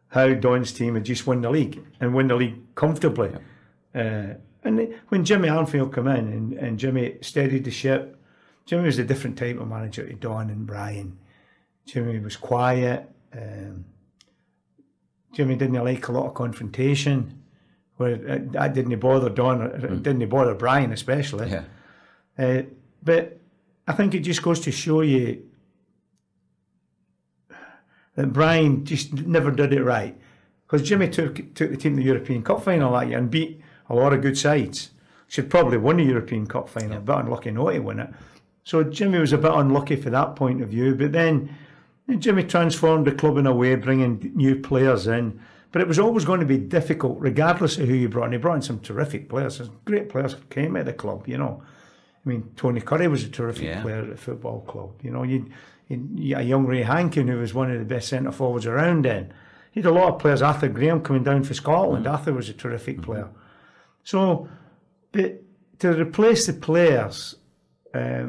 how 0.08 0.34
Don's 0.34 0.72
team 0.72 0.94
had 0.94 1.04
just 1.04 1.26
won 1.26 1.40
the 1.40 1.50
league 1.50 1.82
and 2.00 2.12
won 2.12 2.26
the 2.26 2.36
league 2.36 2.74
comfortably. 2.74 3.32
Uh, 3.96 4.34
and 4.62 4.94
when 5.08 5.24
Jimmy 5.24 5.48
Armfield 5.48 5.94
came 5.94 6.08
in 6.08 6.28
and, 6.28 6.52
and 6.52 6.78
Jimmy 6.78 7.16
steadied 7.22 7.64
the 7.64 7.70
ship, 7.70 8.20
Jimmy 8.66 8.84
was 8.84 8.98
a 8.98 9.04
different 9.04 9.38
type 9.38 9.58
of 9.58 9.68
manager 9.68 10.06
to 10.06 10.12
Don 10.14 10.50
and 10.50 10.66
Brian. 10.66 11.18
Jimmy 11.86 12.18
was 12.18 12.36
quiet. 12.36 13.08
Um, 13.32 13.84
Jimmy 15.32 15.54
didn't 15.54 15.82
like 15.84 16.08
a 16.08 16.12
lot 16.12 16.26
of 16.26 16.34
confrontation. 16.34 17.42
Where 17.96 18.14
it, 18.14 18.52
that 18.52 18.74
didn't 18.74 18.98
bother 18.98 19.30
Don, 19.30 19.62
it 19.62 20.02
didn't 20.02 20.28
bother 20.28 20.54
Brian 20.54 20.92
especially. 20.92 21.48
yeah, 21.48 21.64
Uh, 22.38 22.62
but 23.02 23.40
I 23.86 23.92
think 23.92 24.14
it 24.14 24.20
just 24.20 24.42
goes 24.42 24.60
to 24.60 24.72
show 24.72 25.00
you 25.00 25.42
that 28.16 28.32
Brian 28.32 28.84
just 28.84 29.12
never 29.14 29.50
did 29.50 29.72
it 29.72 29.82
right. 29.82 30.18
Because 30.66 30.86
Jimmy 30.86 31.08
took 31.08 31.36
took 31.54 31.70
the 31.70 31.76
team 31.76 31.94
to 31.94 32.02
the 32.02 32.06
European 32.06 32.42
Cup 32.42 32.62
final 32.64 32.92
that 32.92 33.08
year 33.08 33.18
and 33.18 33.30
beat 33.30 33.60
a 33.88 33.94
lot 33.94 34.12
of 34.12 34.22
good 34.22 34.38
sides. 34.38 34.90
Should 35.28 35.50
probably 35.50 35.78
won 35.78 35.96
the 35.96 36.04
European 36.04 36.46
Cup 36.46 36.68
final, 36.68 37.00
but 37.00 37.24
unlucky 37.24 37.50
not 37.50 37.70
to 37.72 37.80
win 37.80 37.98
it. 37.98 38.10
So 38.62 38.84
Jimmy 38.84 39.18
was 39.18 39.32
a 39.32 39.38
bit 39.38 39.52
unlucky 39.52 39.96
for 39.96 40.10
that 40.10 40.36
point 40.36 40.62
of 40.62 40.68
view. 40.68 40.94
But 40.94 41.12
then 41.12 41.54
Jimmy 42.18 42.44
transformed 42.44 43.06
the 43.06 43.12
club 43.12 43.36
in 43.36 43.46
a 43.46 43.54
way, 43.54 43.74
bringing 43.74 44.32
new 44.34 44.56
players 44.56 45.06
in. 45.06 45.40
But 45.72 45.82
it 45.82 45.88
was 45.88 45.98
always 45.98 46.24
going 46.24 46.40
to 46.40 46.46
be 46.46 46.58
difficult, 46.58 47.18
regardless 47.20 47.76
of 47.76 47.88
who 47.88 47.94
you 47.94 48.08
brought 48.08 48.26
in. 48.26 48.32
He 48.32 48.38
brought 48.38 48.54
in 48.54 48.62
some 48.62 48.80
terrific 48.80 49.28
players. 49.28 49.56
Some 49.56 49.78
great 49.84 50.08
players 50.08 50.36
came 50.48 50.76
at 50.76 50.86
the 50.86 50.92
club, 50.92 51.26
you 51.26 51.38
know. 51.38 51.62
I 52.24 52.28
mean, 52.28 52.50
Tony 52.56 52.80
Currie 52.80 53.08
was 53.08 53.24
a 53.24 53.28
terrific 53.28 53.64
Yeah. 53.64 53.82
player 53.82 54.02
at 54.02 54.10
the 54.10 54.16
football 54.16 54.60
club. 54.62 54.92
You 55.02 55.10
know, 55.10 55.22
you 55.22 55.46
a 55.90 56.42
young 56.42 56.66
Ray 56.66 56.82
Hankin 56.82 57.28
who 57.28 57.38
was 57.38 57.54
one 57.54 57.70
of 57.70 57.78
the 57.78 57.84
best 57.84 58.08
centre 58.08 58.32
forwards 58.32 58.66
around 58.66 59.04
then. 59.04 59.32
He 59.70 59.80
had 59.80 59.90
a 59.90 59.94
lot 59.94 60.14
of 60.14 60.18
players. 60.18 60.42
Arthur 60.42 60.68
Graham 60.68 61.00
coming 61.00 61.22
down 61.22 61.44
for 61.44 61.54
Scotland. 61.54 62.06
Mm. 62.06 62.10
Arthur 62.10 62.32
was 62.32 62.48
a 62.48 62.52
terrific 62.52 62.96
mm-hmm. 62.96 63.04
player. 63.04 63.28
So, 64.06 64.48
but 65.10 65.42
to 65.80 65.92
replace 66.00 66.46
the 66.46 66.52
players, 66.52 67.34
uh, 67.92 68.28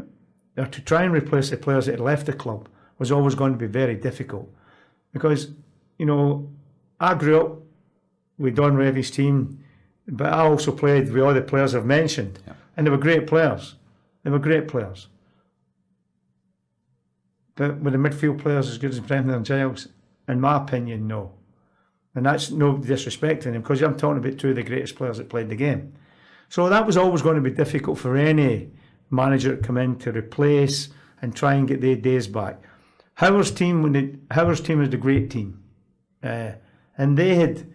or 0.58 0.66
to 0.66 0.82
try 0.82 1.04
and 1.04 1.14
replace 1.14 1.52
the 1.52 1.58
players 1.58 1.86
that 1.86 1.92
had 1.92 2.00
left 2.00 2.26
the 2.26 2.34
club, 2.34 2.68
was 2.98 3.12
always 3.12 3.36
going 3.36 3.52
to 3.52 3.60
be 3.60 3.68
very 3.68 3.94
difficult. 3.94 4.52
Because, 5.14 5.52
you 6.00 6.08
know, 6.08 6.50
I 7.00 7.14
grew 7.14 7.40
up 7.40 7.60
with 8.40 8.56
Don 8.56 8.76
Revie's 8.76 9.12
team, 9.12 9.64
but 10.08 10.34
I 10.34 10.40
also 10.40 10.72
played 10.72 11.14
with 11.14 11.24
all 11.24 11.36
the 11.36 11.44
players 11.44 11.76
I've 11.76 11.86
mentioned, 11.86 12.40
and 12.76 12.88
they 12.88 12.90
were 12.90 12.98
great 12.98 13.28
players. 13.28 13.76
They 14.24 14.32
were 14.32 14.40
great 14.40 14.68
players. 14.68 15.10
But 17.54 17.82
were 17.82 17.92
the 17.92 17.98
midfield 17.98 18.40
players 18.42 18.68
as 18.68 18.80
good 18.80 18.92
as 18.92 19.00
Bremner 19.00 19.36
and 19.36 19.46
Giles? 19.46 19.90
In 20.28 20.42
my 20.42 20.58
opinion, 20.58 21.08
no. 21.08 21.37
And 22.18 22.26
that's 22.26 22.50
no 22.50 22.74
disrespecting 22.74 23.54
him 23.54 23.62
because 23.62 23.84
I'm 23.84 23.96
talking 23.96 24.18
about 24.18 24.40
two 24.40 24.50
of 24.50 24.56
the 24.56 24.64
greatest 24.64 24.96
players 24.96 25.20
that 25.20 25.30
played 25.30 25.50
the 25.50 25.56
game. 25.56 25.94
So 26.50 26.68
that 26.68 26.88
was 26.88 26.98
always 26.98 27.22
going 27.22 27.36
to 27.36 27.48
be 27.48 27.56
difficult 27.56 28.00
for 28.00 28.18
any 28.18 28.72
manager 29.12 29.56
to 29.56 29.62
come 29.62 29.78
in 29.78 29.98
to 30.00 30.12
replace 30.12 30.90
and 31.22 31.36
try 31.36 31.54
and 31.54 31.68
get 31.68 31.80
their 31.80 31.96
days 31.96 32.26
back. 32.26 32.60
Howard's 33.14 33.52
team, 33.52 33.84
when 33.84 33.96
it, 33.96 34.16
Howard's 34.32 34.62
team 34.62 34.80
was 34.80 34.90
the 34.90 34.98
great 34.98 35.30
team, 35.30 35.64
uh, 36.24 36.54
and 36.98 37.20
they 37.20 37.36
had 37.36 37.68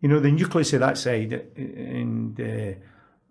you 0.00 0.08
know, 0.08 0.20
the 0.20 0.30
nucleus 0.30 0.72
of 0.74 0.80
that 0.80 0.96
side, 0.96 1.32
and 1.56 2.40
uh, 2.40 2.78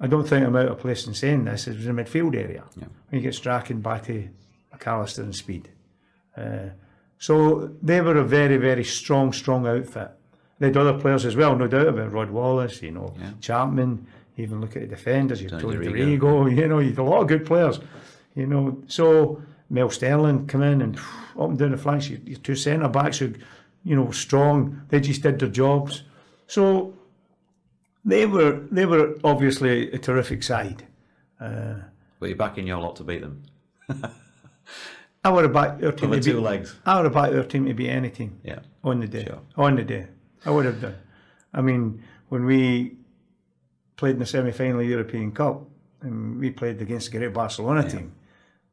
I 0.01 0.07
don't 0.07 0.27
think 0.27 0.45
I'm 0.45 0.55
out 0.57 0.67
of 0.67 0.79
place 0.79 1.07
in 1.07 1.13
saying 1.13 1.45
this, 1.45 1.67
it 1.67 1.77
was 1.77 1.85
the 1.85 1.93
midfield 1.93 2.35
area. 2.35 2.65
Yeah. 2.75 2.87
When 3.07 3.21
you 3.21 3.21
get 3.21 3.35
Strachan, 3.35 3.79
Batty, 3.79 4.31
McAllister, 4.75 5.19
and 5.19 5.33
Speed. 5.33 5.69
Uh, 6.35 6.71
so 7.17 7.71
they 7.81 8.01
were 8.01 8.17
a 8.17 8.25
very, 8.25 8.57
very 8.57 8.83
strong, 8.83 9.31
strong 9.31 9.65
outfit. 9.65 10.11
They 10.59 10.67
had 10.67 10.77
other 10.77 10.97
players 10.99 11.25
as 11.25 11.35
well, 11.35 11.55
no 11.55 11.67
doubt 11.67 11.87
about 11.87 12.07
it. 12.07 12.09
Rod 12.09 12.29
Wallace, 12.31 12.81
you 12.81 12.91
know, 12.91 13.13
Yeah. 13.19 13.31
Chapman, 13.41 14.07
even 14.37 14.59
look 14.61 14.75
at 14.75 14.81
the 14.83 14.87
defenders, 14.87 15.41
you 15.41 15.49
Tony 15.49 15.77
Dorigo. 15.77 16.51
You 16.55 16.67
know, 16.67 16.79
you 16.79 16.89
had 16.89 16.99
a 16.99 17.03
lot 17.03 17.21
of 17.21 17.27
good 17.27 17.45
players, 17.45 17.79
you 18.35 18.47
know. 18.47 18.81
So 18.87 19.41
Mel 19.69 19.89
Sterland 19.89 20.47
come 20.47 20.63
in 20.63 20.81
and 20.81 20.97
up 20.97 21.49
and 21.49 21.57
down 21.59 21.71
the 21.71 21.77
flanks, 21.77 22.09
your, 22.09 22.19
your 22.25 22.39
two 22.39 22.55
centre 22.55 22.87
backs 22.89 23.19
who, 23.19 23.33
you 23.83 23.95
know, 23.95 24.09
strong, 24.11 24.81
they 24.89 24.99
just 24.99 25.21
did 25.21 25.39
their 25.39 25.49
jobs. 25.49 26.03
So 26.47 26.93
they 28.05 28.25
were 28.25 28.61
they 28.71 28.85
were 28.85 29.15
obviously 29.23 29.91
a 29.91 29.97
terrific 29.99 30.41
side. 30.43 30.85
Uh, 31.39 31.75
but 32.19 32.29
you're 32.29 32.35
back 32.37 32.57
in 32.57 32.65
your 32.65 32.79
lot 32.79 32.95
to 32.95 33.03
beat 33.03 33.21
them. 33.21 33.43
I 35.23 35.29
would 35.29 35.43
have 35.43 35.53
backed 35.53 35.83
our 35.83 35.91
team 35.91 36.09
Over 36.09 36.19
to 36.19 36.23
two 36.23 36.33
beat, 36.37 36.41
legs. 36.43 36.75
I 36.85 36.95
would 36.95 37.05
have 37.05 37.13
backed 37.13 37.33
our 37.35 37.43
team 37.43 37.65
to 37.65 37.73
beat 37.73 37.89
any 37.89 38.09
team. 38.09 38.39
Yeah. 38.43 38.59
on 38.83 38.99
the 39.01 39.07
day. 39.07 39.25
Sure. 39.25 39.39
On 39.57 39.75
the 39.75 39.83
day, 39.83 40.07
I 40.47 40.49
would 40.49 40.65
have 40.65 40.79
done. 40.79 40.95
I 41.53 41.61
mean, 41.61 42.01
when 42.29 42.45
we 42.45 42.95
played 43.97 44.13
in 44.13 44.19
the 44.19 44.25
semi-final 44.25 44.81
European 44.81 45.33
Cup, 45.33 45.67
and 46.01 46.39
we 46.39 46.51
played 46.51 46.81
against 46.81 47.11
the 47.11 47.17
great 47.17 47.33
Barcelona 47.33 47.87
team, 47.89 48.13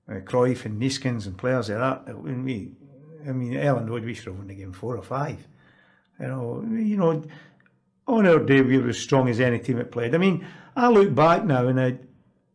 uh, 0.08 0.20
Cruyff 0.20 0.66
and 0.66 0.80
Neeskens 0.80 1.26
and 1.26 1.36
players 1.36 1.68
like 1.68 1.78
that. 1.78 2.16
When 2.16 2.44
we, 2.44 2.70
I 3.26 3.32
mean, 3.32 3.54
Elland 3.54 3.88
Road, 3.88 4.04
we 4.04 4.14
should 4.14 4.26
have 4.26 4.36
won 4.36 4.46
the 4.46 4.54
game 4.54 4.72
four 4.72 4.96
or 4.96 5.02
five. 5.02 5.48
You 6.20 6.28
know, 6.28 6.64
you 6.70 6.96
know, 6.96 7.24
on 8.06 8.26
our 8.26 8.38
day 8.38 8.60
we 8.60 8.78
were 8.78 8.90
as 8.90 8.98
strong 8.98 9.28
as 9.28 9.40
any 9.40 9.58
team 9.58 9.78
that 9.78 9.90
played. 9.90 10.14
I 10.14 10.18
mean, 10.18 10.46
I 10.76 10.88
look 10.88 11.12
back 11.12 11.44
now 11.44 11.66
and 11.66 11.80
I, 11.80 11.98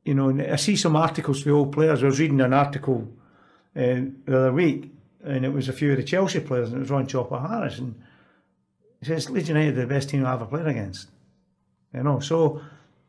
you 0.05 0.13
know, 0.13 0.29
and 0.29 0.41
I 0.41 0.55
see 0.55 0.77
some 0.77 0.95
articles 0.95 1.43
for 1.43 1.51
old 1.51 1.73
players. 1.73 2.03
I 2.03 2.05
was 2.05 2.19
reading 2.19 2.39
an 2.39 2.53
article 2.53 3.11
uh, 3.75 3.99
the 4.25 4.37
other 4.37 4.53
week, 4.53 4.93
and 5.23 5.43
it 5.43 5.51
was 5.51 5.67
a 5.67 5.73
few 5.73 5.91
of 5.91 5.97
the 5.97 6.03
Chelsea 6.03 6.39
players, 6.39 6.69
and 6.69 6.77
it 6.77 6.81
was 6.81 6.89
Ron 6.89 7.07
Chopper 7.07 7.39
Harris, 7.39 7.79
and 7.79 8.01
he 8.99 9.05
says 9.05 9.29
Leeds 9.29 9.49
United 9.49 9.77
are 9.77 9.81
the 9.81 9.87
best 9.87 10.09
team 10.09 10.25
I 10.25 10.33
ever 10.33 10.45
played 10.45 10.67
against. 10.67 11.09
You 11.93 12.03
know, 12.03 12.19
so 12.19 12.61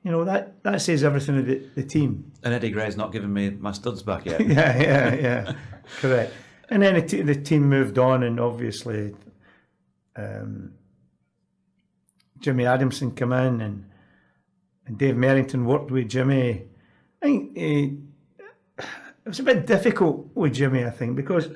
you 0.02 0.10
know 0.10 0.24
that 0.24 0.62
that 0.62 0.80
says 0.80 1.04
everything 1.04 1.38
of 1.38 1.46
the, 1.46 1.62
the 1.74 1.82
team. 1.82 2.32
And 2.42 2.54
Eddie 2.54 2.70
Gray's 2.70 2.96
not 2.96 3.12
given 3.12 3.32
me 3.32 3.50
my 3.50 3.72
studs 3.72 4.02
back 4.02 4.26
yet. 4.26 4.40
yeah, 4.46 4.80
yeah, 4.80 5.14
yeah, 5.14 5.52
correct. 6.00 6.32
And 6.70 6.82
then 6.82 6.94
the, 6.94 7.02
t- 7.02 7.22
the 7.22 7.34
team 7.34 7.68
moved 7.68 7.98
on, 7.98 8.22
and 8.22 8.38
obviously, 8.38 9.14
um, 10.16 10.74
Jimmy 12.38 12.64
Adamson 12.64 13.10
came 13.10 13.32
in, 13.32 13.60
and 13.60 13.90
and 14.86 14.98
Dave 14.98 15.14
Merrington 15.14 15.64
worked 15.64 15.90
with 15.90 16.08
Jimmy. 16.08 16.62
I 17.22 17.26
think 17.26 17.58
uh, 17.58 18.84
it 19.24 19.28
was 19.28 19.38
a 19.38 19.44
bit 19.44 19.66
difficult 19.66 20.28
with 20.34 20.54
Jimmy, 20.54 20.84
I 20.84 20.90
think, 20.90 21.16
because 21.16 21.48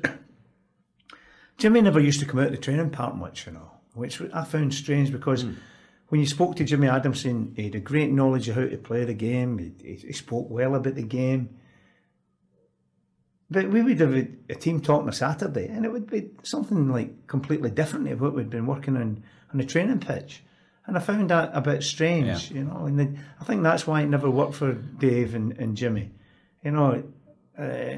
Jimmy 1.58 1.80
never 1.80 2.00
used 2.00 2.20
to 2.20 2.26
come 2.26 2.40
out 2.40 2.46
of 2.46 2.52
the 2.52 2.58
training 2.58 2.90
park 2.90 3.16
much, 3.16 3.46
you 3.46 3.52
know, 3.52 3.70
which 3.94 4.20
I 4.32 4.44
found 4.44 4.74
strange 4.74 5.12
because. 5.12 5.44
When 6.08 6.20
you 6.20 6.26
spoke 6.26 6.54
to 6.56 6.64
Jimmy 6.64 6.86
Adamson, 6.86 7.54
he 7.56 7.64
had 7.64 7.74
a 7.74 7.80
great 7.80 8.12
knowledge 8.12 8.48
of 8.48 8.56
how 8.56 8.66
to 8.66 8.76
play 8.76 9.04
the 9.04 9.14
game. 9.14 9.74
He, 9.82 9.94
he, 9.94 10.12
spoke 10.12 10.48
well 10.50 10.74
about 10.74 10.94
the 10.94 11.02
game. 11.02 11.48
But 13.50 13.70
we 13.70 13.82
would 13.82 13.98
have 14.00 14.14
a, 14.14 14.28
a 14.50 14.54
team 14.54 14.80
talk 14.80 15.02
on 15.02 15.08
a 15.08 15.12
Saturday, 15.12 15.66
and 15.66 15.84
it 15.84 15.90
would 15.90 16.08
be 16.08 16.30
something 16.42 16.90
like 16.92 17.26
completely 17.26 17.70
different 17.70 18.06
to 18.06 18.14
what 18.16 18.34
we'd 18.34 18.50
been 18.50 18.66
working 18.66 18.96
on 18.96 19.24
on 19.52 19.58
the 19.58 19.64
training 19.64 20.00
pitch. 20.00 20.42
And 20.86 20.96
I 20.96 21.00
found 21.00 21.30
that 21.30 21.50
a 21.54 21.60
bit 21.60 21.82
strange, 21.82 22.50
you 22.50 22.64
know. 22.64 22.84
And 22.84 22.98
then 22.98 23.24
I 23.40 23.44
think 23.44 23.62
that's 23.62 23.86
why 23.86 24.02
it 24.02 24.08
never 24.08 24.28
worked 24.28 24.54
for 24.54 24.72
Dave 24.72 25.34
and, 25.34 25.52
and 25.52 25.76
Jimmy. 25.76 26.10
You 26.62 26.72
know, 26.72 27.02
uh, 27.58 27.96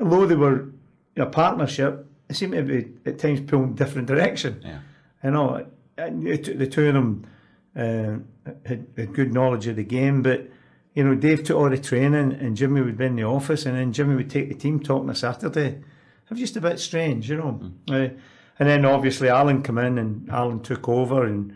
although 0.00 0.26
they 0.26 0.34
were 0.34 0.70
a 1.16 1.26
partnership, 1.26 2.06
they 2.32 2.38
seemed 2.38 2.52
to 2.54 2.62
be 2.62 2.88
at 3.04 3.18
times 3.18 3.42
pulling 3.42 3.74
different 3.74 4.08
direction. 4.08 4.62
Yeah. 4.64 4.78
You 5.22 5.30
know, 5.32 5.66
and 5.98 6.22
the 6.22 6.38
two 6.38 6.54
the 6.54 6.66
two 6.66 6.88
of 6.88 6.94
them 6.94 7.26
uh, 7.76 8.50
had, 8.66 8.86
had 8.96 9.12
good 9.12 9.34
knowledge 9.34 9.66
of 9.66 9.76
the 9.76 9.84
game, 9.84 10.22
but 10.22 10.48
you 10.94 11.04
know, 11.04 11.14
Dave 11.14 11.44
took 11.44 11.56
all 11.56 11.70
the 11.70 11.78
training, 11.78 12.32
and 12.32 12.56
Jimmy 12.56 12.80
would 12.80 12.96
be 12.96 13.04
in 13.04 13.16
the 13.16 13.24
office, 13.24 13.66
and 13.66 13.76
then 13.76 13.92
Jimmy 13.92 14.14
would 14.14 14.30
take 14.30 14.48
the 14.48 14.54
team 14.54 14.80
talk 14.80 15.02
on 15.02 15.10
a 15.10 15.14
Saturday. 15.14 15.68
It 15.68 16.30
was 16.30 16.38
just 16.38 16.56
a 16.56 16.60
bit 16.60 16.78
strange, 16.80 17.30
you 17.30 17.36
know. 17.36 17.72
Uh, 17.88 18.08
and 18.58 18.68
then 18.68 18.84
obviously 18.84 19.28
Alan 19.28 19.62
came 19.62 19.78
in, 19.78 19.98
and 19.98 20.30
Alan 20.30 20.60
took 20.60 20.88
over, 20.88 21.24
and 21.24 21.54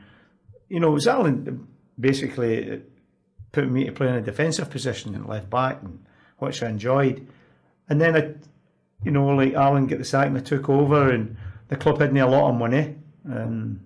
you 0.69 0.81
know, 0.81 0.89
it 0.89 0.95
was 0.95 1.09
Alan 1.09 1.67
basically 1.99 2.83
put 3.53 3.71
me 3.71 3.87
to 3.87 3.93
play 3.93 4.09
in 4.09 4.15
a 4.15 4.21
defensive 4.21 4.71
position 4.71 5.15
and 5.15 5.27
left 5.27 5.49
back, 5.49 5.83
and 5.83 6.05
which 6.39 6.62
I 6.62 6.69
enjoyed. 6.69 7.27
And 7.89 8.01
then 8.01 8.17
I, 8.17 8.35
you 9.05 9.11
know, 9.11 9.27
like 9.29 9.55
Alan 9.55 9.87
get 9.87 9.99
the 9.99 10.05
sack, 10.05 10.27
and 10.27 10.37
I 10.37 10.41
took 10.41 10.69
over, 10.69 11.11
and 11.11 11.37
the 11.69 11.77
club 11.77 12.01
had 12.01 12.13
me 12.13 12.21
a 12.21 12.27
lot 12.27 12.51
of 12.51 12.57
money. 12.57 12.97
Um, 13.25 13.81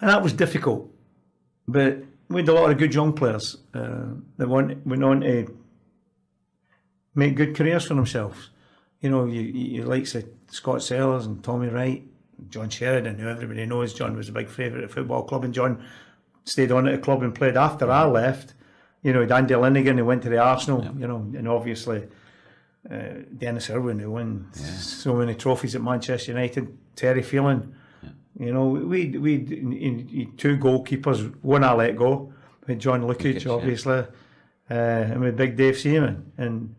and 0.00 0.10
that 0.10 0.22
was 0.22 0.32
difficult. 0.32 0.92
But 1.68 1.98
we 2.28 2.40
had 2.40 2.48
a 2.48 2.54
lot 2.54 2.70
of 2.70 2.78
good 2.78 2.94
young 2.94 3.12
players 3.12 3.56
uh, 3.74 4.14
that 4.38 4.48
went, 4.48 4.86
went 4.86 5.04
on 5.04 5.20
to 5.20 5.56
make 7.14 7.36
good 7.36 7.54
careers 7.54 7.86
for 7.86 7.94
themselves. 7.94 8.50
You 9.00 9.10
know, 9.10 9.26
you, 9.26 9.40
you, 9.40 9.76
you 9.76 9.82
likes 9.84 10.14
of 10.14 10.24
Scott 10.48 10.82
Sellers 10.82 11.26
and 11.26 11.42
Tommy 11.42 11.68
Wright, 11.68 12.02
John 12.48 12.70
Sheridan, 12.70 13.18
who 13.18 13.28
everybody 13.28 13.66
knows. 13.66 13.94
John 13.94 14.16
was 14.16 14.28
a 14.28 14.32
big 14.32 14.48
favourite 14.48 14.84
at 14.84 14.90
football 14.90 15.24
club, 15.24 15.44
and 15.44 15.54
John 15.54 15.84
stayed 16.44 16.72
on 16.72 16.86
at 16.88 16.92
the 16.92 16.98
club 16.98 17.22
and 17.22 17.34
played 17.34 17.56
after 17.56 17.90
I 17.90 18.04
left. 18.04 18.54
You 19.02 19.12
know, 19.12 19.22
Andy 19.22 19.54
Linighan, 19.54 19.96
who 19.96 20.04
went 20.04 20.22
to 20.22 20.28
the 20.28 20.38
Arsenal, 20.38 20.84
you 20.98 21.06
know, 21.06 21.16
and 21.16 21.48
obviously 21.48 22.06
uh, 22.90 23.22
Denis 23.36 23.70
Irwin, 23.70 23.98
who 23.98 24.10
won 24.10 24.48
so 24.52 25.14
many 25.14 25.34
trophies 25.34 25.74
at 25.74 25.82
Manchester 25.82 26.32
United, 26.32 26.76
Terry 26.96 27.22
Phelan. 27.22 27.74
You 28.38 28.52
know, 28.52 28.68
we 28.68 29.08
we 29.18 29.34
in, 29.34 29.72
in, 29.72 30.36
two 30.36 30.56
goalkeepers. 30.56 31.34
One 31.42 31.62
I 31.62 31.72
let 31.72 31.96
go, 31.96 32.32
with 32.66 32.78
John 32.78 33.02
Lukic, 33.02 33.34
Lukic, 33.34 33.44
yeah. 33.44 33.52
obviously, 33.52 33.98
uh, 34.70 34.72
and 34.72 35.20
with 35.20 35.36
Big 35.36 35.56
Dave 35.56 35.78
Seaman. 35.78 36.32
And 36.38 36.74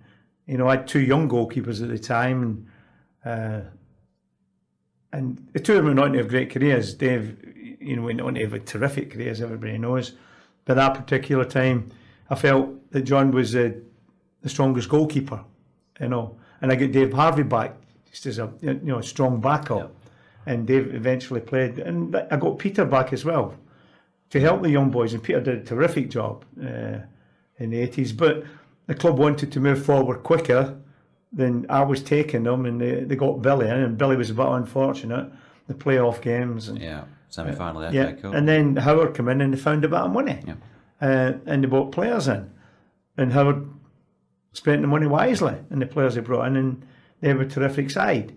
you 0.48 0.58
know, 0.58 0.68
I 0.68 0.78
had 0.78 0.88
two 0.88 1.02
young 1.02 1.30
goalkeepers 1.30 1.82
at 1.82 1.90
the 1.90 2.00
time, 2.00 2.68
and 3.24 3.64
uh, 3.64 3.70
and 5.14 5.48
the 5.54 5.60
two 5.60 5.74
of 5.74 5.86
them 5.86 5.88
went 5.88 6.00
on 6.00 6.14
to 6.14 6.20
have 6.20 6.30
great 6.30 6.50
careers. 6.50 6.94
Dave, 6.94 7.38
you 7.80 7.96
know, 7.96 8.04
went 8.04 8.22
on 8.22 8.36
to 8.36 8.42
have 8.42 8.54
a 8.54 8.60
terrific 8.60 9.12
career, 9.12 9.32
as 9.32 9.42
everybody 9.42 9.78
knows. 9.78 10.14
But 10.66 10.76
that 10.76 10.94
particular 10.94 11.46
time, 11.46 11.90
I 12.30 12.36
felt 12.36 12.92
that 12.92 13.02
John 13.02 13.32
was 13.32 13.56
uh, 13.56 13.72
the 14.42 14.50
strongest 14.50 14.90
goalkeeper, 14.90 15.44
you 16.02 16.10
know, 16.10 16.36
and 16.62 16.72
I 16.72 16.76
got 16.76 16.92
Dave 16.92 17.14
Harvey 17.14 17.44
back 17.44 17.76
just 18.10 18.26
as 18.26 18.40
a 18.40 18.52
you 18.62 18.74
know 18.84 19.02
strong 19.02 19.40
backup 19.40 19.94
and 20.46 20.66
Dave 20.68 20.94
eventually 20.96 21.40
played. 21.42 21.80
And 21.80 22.16
I 22.16 22.36
got 22.38 22.58
Peter 22.58 22.84
back 22.86 23.14
as 23.14 23.24
well 23.24 23.54
to 24.32 24.40
help 24.40 24.62
the 24.64 24.70
young 24.70 24.90
boys, 24.90 25.14
and 25.14 25.22
Peter 25.22 25.40
did 25.42 25.60
a 25.60 25.64
terrific 25.64 26.10
job 26.10 26.44
uh, 26.60 27.00
in 27.58 27.70
the 27.70 27.88
80s. 27.88 28.16
But 28.16 28.44
the 28.88 28.96
club 28.96 29.18
wanted 29.20 29.52
to 29.52 29.60
move 29.60 29.86
forward 29.86 30.24
quicker 30.24 30.78
than 31.32 31.66
I 31.70 31.84
was 31.84 32.02
taking 32.02 32.44
them, 32.44 32.66
and 32.66 32.82
they, 32.82 33.04
they 33.04 33.16
got 33.16 33.42
Billy 33.42 33.68
in, 33.68 33.74
and 33.78 33.98
Billy 33.98 34.16
was 34.16 34.30
a 34.30 34.34
bit 34.34 34.48
unfortunate. 34.48 35.32
The 35.68 35.74
playoff 35.76 36.22
games, 36.22 36.68
and 36.70 36.80
Yeah. 36.80 37.04
Semi 37.30 37.54
final, 37.54 37.94
yeah, 37.94 38.12
Cup. 38.14 38.34
and 38.34 38.46
then 38.46 38.76
Howard 38.76 39.16
came 39.16 39.30
in 39.30 39.40
and 39.40 39.54
they 39.54 39.58
found 39.58 39.86
a 39.86 39.88
bit 39.88 40.00
of 40.00 40.12
money, 40.12 40.40
Yeah. 40.46 40.56
uh, 41.02 41.34
and 41.46 41.64
they 41.64 41.68
bought 41.68 41.94
players 41.94 42.28
in, 42.28 42.50
and 43.16 43.32
Howard 43.32 43.70
spent 44.54 44.82
the 44.82 44.88
money 44.88 45.08
wisely, 45.08 45.56
and 45.70 45.82
the 45.82 45.86
players 45.86 46.16
they 46.16 46.22
brought 46.22 46.48
in, 46.48 46.56
and 46.58 46.86
they 47.22 47.34
were 47.34 47.44
a 47.44 47.48
terrific 47.50 47.90
side. 47.90 48.36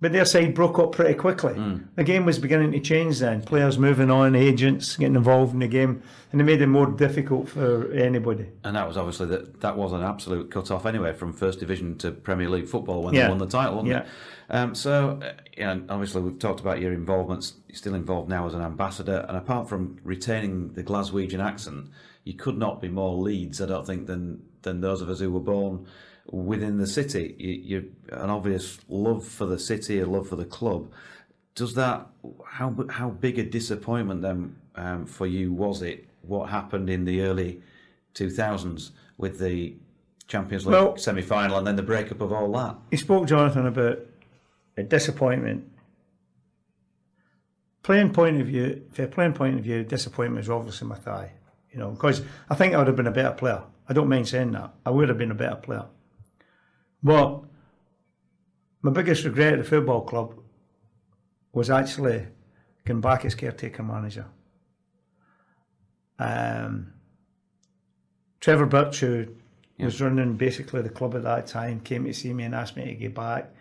But 0.00 0.10
their 0.10 0.24
side 0.24 0.54
broke 0.54 0.80
up 0.80 0.90
pretty 0.90 1.14
quickly. 1.14 1.54
The 1.94 2.02
game 2.02 2.24
was 2.24 2.40
beginning 2.40 2.72
to 2.72 2.80
change 2.80 3.20
then. 3.20 3.40
Players 3.42 3.78
moving 3.78 4.10
on, 4.10 4.34
agents 4.34 4.96
getting 4.96 5.14
involved 5.14 5.52
in 5.52 5.60
the 5.60 5.68
game, 5.68 6.02
and 6.32 6.40
it 6.40 6.44
made 6.44 6.60
it 6.60 6.66
more 6.66 6.86
difficult 6.88 7.48
for 7.48 7.92
anybody. 7.92 8.48
And 8.64 8.74
that 8.74 8.88
was 8.88 8.96
obviously 8.96 9.26
that 9.26 9.60
that 9.60 9.76
was 9.76 9.92
an 9.92 10.02
absolute 10.02 10.50
cut 10.50 10.72
off 10.72 10.86
anyway 10.86 11.12
from 11.12 11.32
First 11.32 11.60
Division 11.60 11.98
to 11.98 12.10
Premier 12.10 12.48
League 12.48 12.66
football 12.66 13.04
when 13.04 13.14
Yeah. 13.14 13.24
they 13.24 13.28
won 13.28 13.38
the 13.38 13.46
title. 13.46 13.74
Wasn't 13.76 13.92
Yeah. 13.92 14.00
it? 14.00 14.06
Um, 14.50 14.74
so, 14.74 15.20
uh, 15.22 15.34
yeah, 15.56 15.78
obviously 15.88 16.20
we've 16.20 16.38
talked 16.38 16.58
about 16.58 16.80
your 16.80 16.92
involvements. 16.92 17.54
You're 17.68 17.76
still 17.76 17.94
involved 17.94 18.28
now 18.28 18.44
as 18.44 18.54
an 18.54 18.60
ambassador, 18.62 19.24
and 19.28 19.36
apart 19.36 19.68
from 19.68 19.98
retaining 20.02 20.72
the 20.72 20.82
Glaswegian 20.82 21.38
accent, 21.38 21.86
you 22.24 22.34
could 22.34 22.58
not 22.58 22.80
be 22.80 22.88
more 22.88 23.14
Leeds, 23.14 23.62
I 23.62 23.66
don't 23.66 23.86
think, 23.86 24.08
than 24.08 24.42
than 24.62 24.80
those 24.80 25.00
of 25.00 25.08
us 25.08 25.20
who 25.20 25.30
were 25.30 25.40
born 25.40 25.86
within 26.26 26.78
the 26.78 26.86
city. 26.86 27.34
You, 27.38 27.50
you're 28.10 28.18
an 28.20 28.30
obvious 28.30 28.78
love 28.88 29.26
for 29.26 29.46
the 29.46 29.58
city, 29.58 30.00
a 30.00 30.06
love 30.06 30.28
for 30.28 30.36
the 30.36 30.44
club. 30.44 30.90
Does 31.54 31.74
that 31.74 32.06
how 32.46 32.74
how 32.88 33.10
big 33.10 33.38
a 33.38 33.44
disappointment 33.44 34.22
then 34.22 34.56
um, 34.74 35.06
for 35.06 35.26
you 35.26 35.52
was 35.52 35.82
it? 35.82 36.08
What 36.22 36.48
happened 36.50 36.88
in 36.88 37.04
the 37.04 37.22
early 37.22 37.60
2000s 38.14 38.90
with 39.18 39.38
the 39.38 39.74
Champions 40.28 40.64
League 40.66 40.72
Well- 40.72 40.96
semi 40.96 41.22
final 41.22 41.58
and 41.58 41.66
then 41.66 41.76
the 41.76 41.82
breakup 41.82 42.20
of 42.20 42.32
all 42.32 42.50
that? 42.52 42.76
You 42.90 42.98
spoke, 42.98 43.26
Jonathan, 43.26 43.66
about 43.66 43.98
a 44.76 44.82
disappointment. 44.82 45.68
playing 47.82 48.12
point 48.12 48.40
of 48.40 48.46
view, 48.46 48.80
a 48.96 49.06
playing 49.06 49.32
point 49.32 49.58
of 49.58 49.64
view, 49.64 49.82
disappointment 49.82 50.38
was 50.38 50.48
obviously 50.50 50.86
my 50.86 50.94
thigh. 50.94 51.32
You 51.72 51.80
know, 51.80 51.90
because 51.90 52.22
I 52.48 52.54
think 52.54 52.74
I 52.74 52.78
would 52.78 52.86
have 52.86 52.96
been 52.96 53.06
a 53.06 53.10
better 53.12 53.32
player. 53.32 53.62
I 53.88 53.92
don't 53.92 54.08
mind 54.08 54.28
saying 54.28 54.52
that. 54.52 54.74
I 54.86 54.90
would 54.90 55.08
have 55.08 55.18
been 55.18 55.30
a 55.30 55.34
better 55.34 55.56
player. 55.56 55.86
But 57.02 57.42
my 58.82 58.90
biggest 58.90 59.24
regret 59.24 59.54
at 59.54 59.58
the 59.58 59.64
football 59.64 60.02
club 60.02 60.34
was 61.52 61.70
actually 61.70 62.26
going 62.84 63.00
back 63.00 63.24
as 63.24 63.34
caretaker 63.34 63.82
manager. 63.82 64.26
Um, 66.18 66.92
Trevor 68.40 68.66
Birch, 68.66 69.00
who 69.00 69.26
yeah. 69.76 69.84
was 69.84 70.00
running 70.00 70.36
basically 70.36 70.82
the 70.82 70.88
club 70.88 71.14
at 71.14 71.22
that 71.24 71.46
time, 71.46 71.80
came 71.80 72.04
to 72.04 72.12
see 72.12 72.32
me 72.32 72.44
and 72.44 72.54
asked 72.54 72.76
me 72.76 72.84
to 72.84 72.94
get 72.94 73.14
back, 73.14 73.52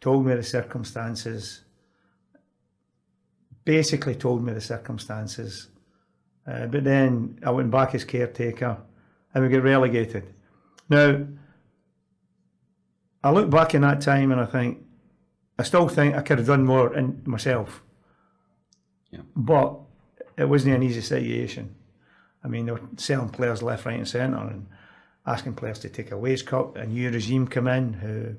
told 0.00 0.26
me 0.26 0.34
the 0.34 0.42
circumstances, 0.42 1.64
basically 3.64 4.14
told 4.14 4.44
me 4.44 4.52
the 4.52 4.60
circumstances. 4.60 5.68
Uh, 6.46 6.66
but 6.66 6.84
then 6.84 7.38
I 7.44 7.50
went 7.50 7.70
back 7.70 7.94
as 7.94 8.04
caretaker 8.04 8.78
and 9.34 9.44
we 9.44 9.50
get 9.50 9.62
relegated. 9.62 10.34
Now, 10.88 11.26
I 13.22 13.30
look 13.30 13.50
back 13.50 13.74
in 13.74 13.82
that 13.82 14.00
time 14.00 14.32
and 14.32 14.40
I 14.40 14.46
think, 14.46 14.78
I 15.58 15.62
still 15.64 15.88
think 15.88 16.14
I 16.14 16.22
could 16.22 16.38
have 16.38 16.46
done 16.46 16.64
more 16.64 16.94
in 16.94 17.22
myself. 17.24 17.82
Yeah. 19.10 19.20
But 19.34 19.78
it 20.36 20.48
wasn't 20.48 20.76
an 20.76 20.82
easy 20.82 21.00
situation. 21.00 21.74
I 22.44 22.48
mean, 22.48 22.66
they 22.66 22.72
were 22.72 22.80
selling 22.96 23.30
players 23.30 23.62
left, 23.62 23.84
right, 23.84 23.96
and 23.96 24.06
centre 24.06 24.38
and 24.38 24.66
asking 25.26 25.54
players 25.54 25.80
to 25.80 25.88
take 25.88 26.12
a 26.12 26.16
wage 26.16 26.44
cut. 26.44 26.76
A 26.76 26.86
new 26.86 27.10
regime 27.10 27.48
come 27.48 27.66
in 27.66 27.92
who. 27.94 28.36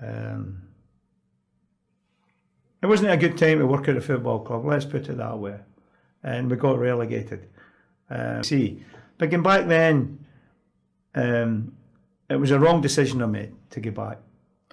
Um, 0.00 0.62
it 2.80 2.86
wasn't 2.86 3.10
a 3.10 3.16
good 3.16 3.36
time 3.36 3.58
to 3.58 3.66
work 3.66 3.88
at 3.88 3.96
a 3.96 4.00
football 4.00 4.40
club, 4.40 4.64
let's 4.64 4.84
put 4.84 5.08
it 5.08 5.16
that 5.16 5.38
way. 5.38 5.58
And 6.22 6.50
we 6.50 6.56
got 6.56 6.78
relegated. 6.78 7.48
Um, 8.08 8.42
see, 8.42 8.84
but 9.18 9.42
back 9.42 9.66
then, 9.66 10.24
um, 11.14 11.72
it 12.30 12.36
was 12.36 12.50
a 12.50 12.58
wrong 12.58 12.80
decision 12.80 13.22
I 13.22 13.26
made 13.26 13.52
to 13.70 13.80
go 13.80 13.90
back. 13.90 14.18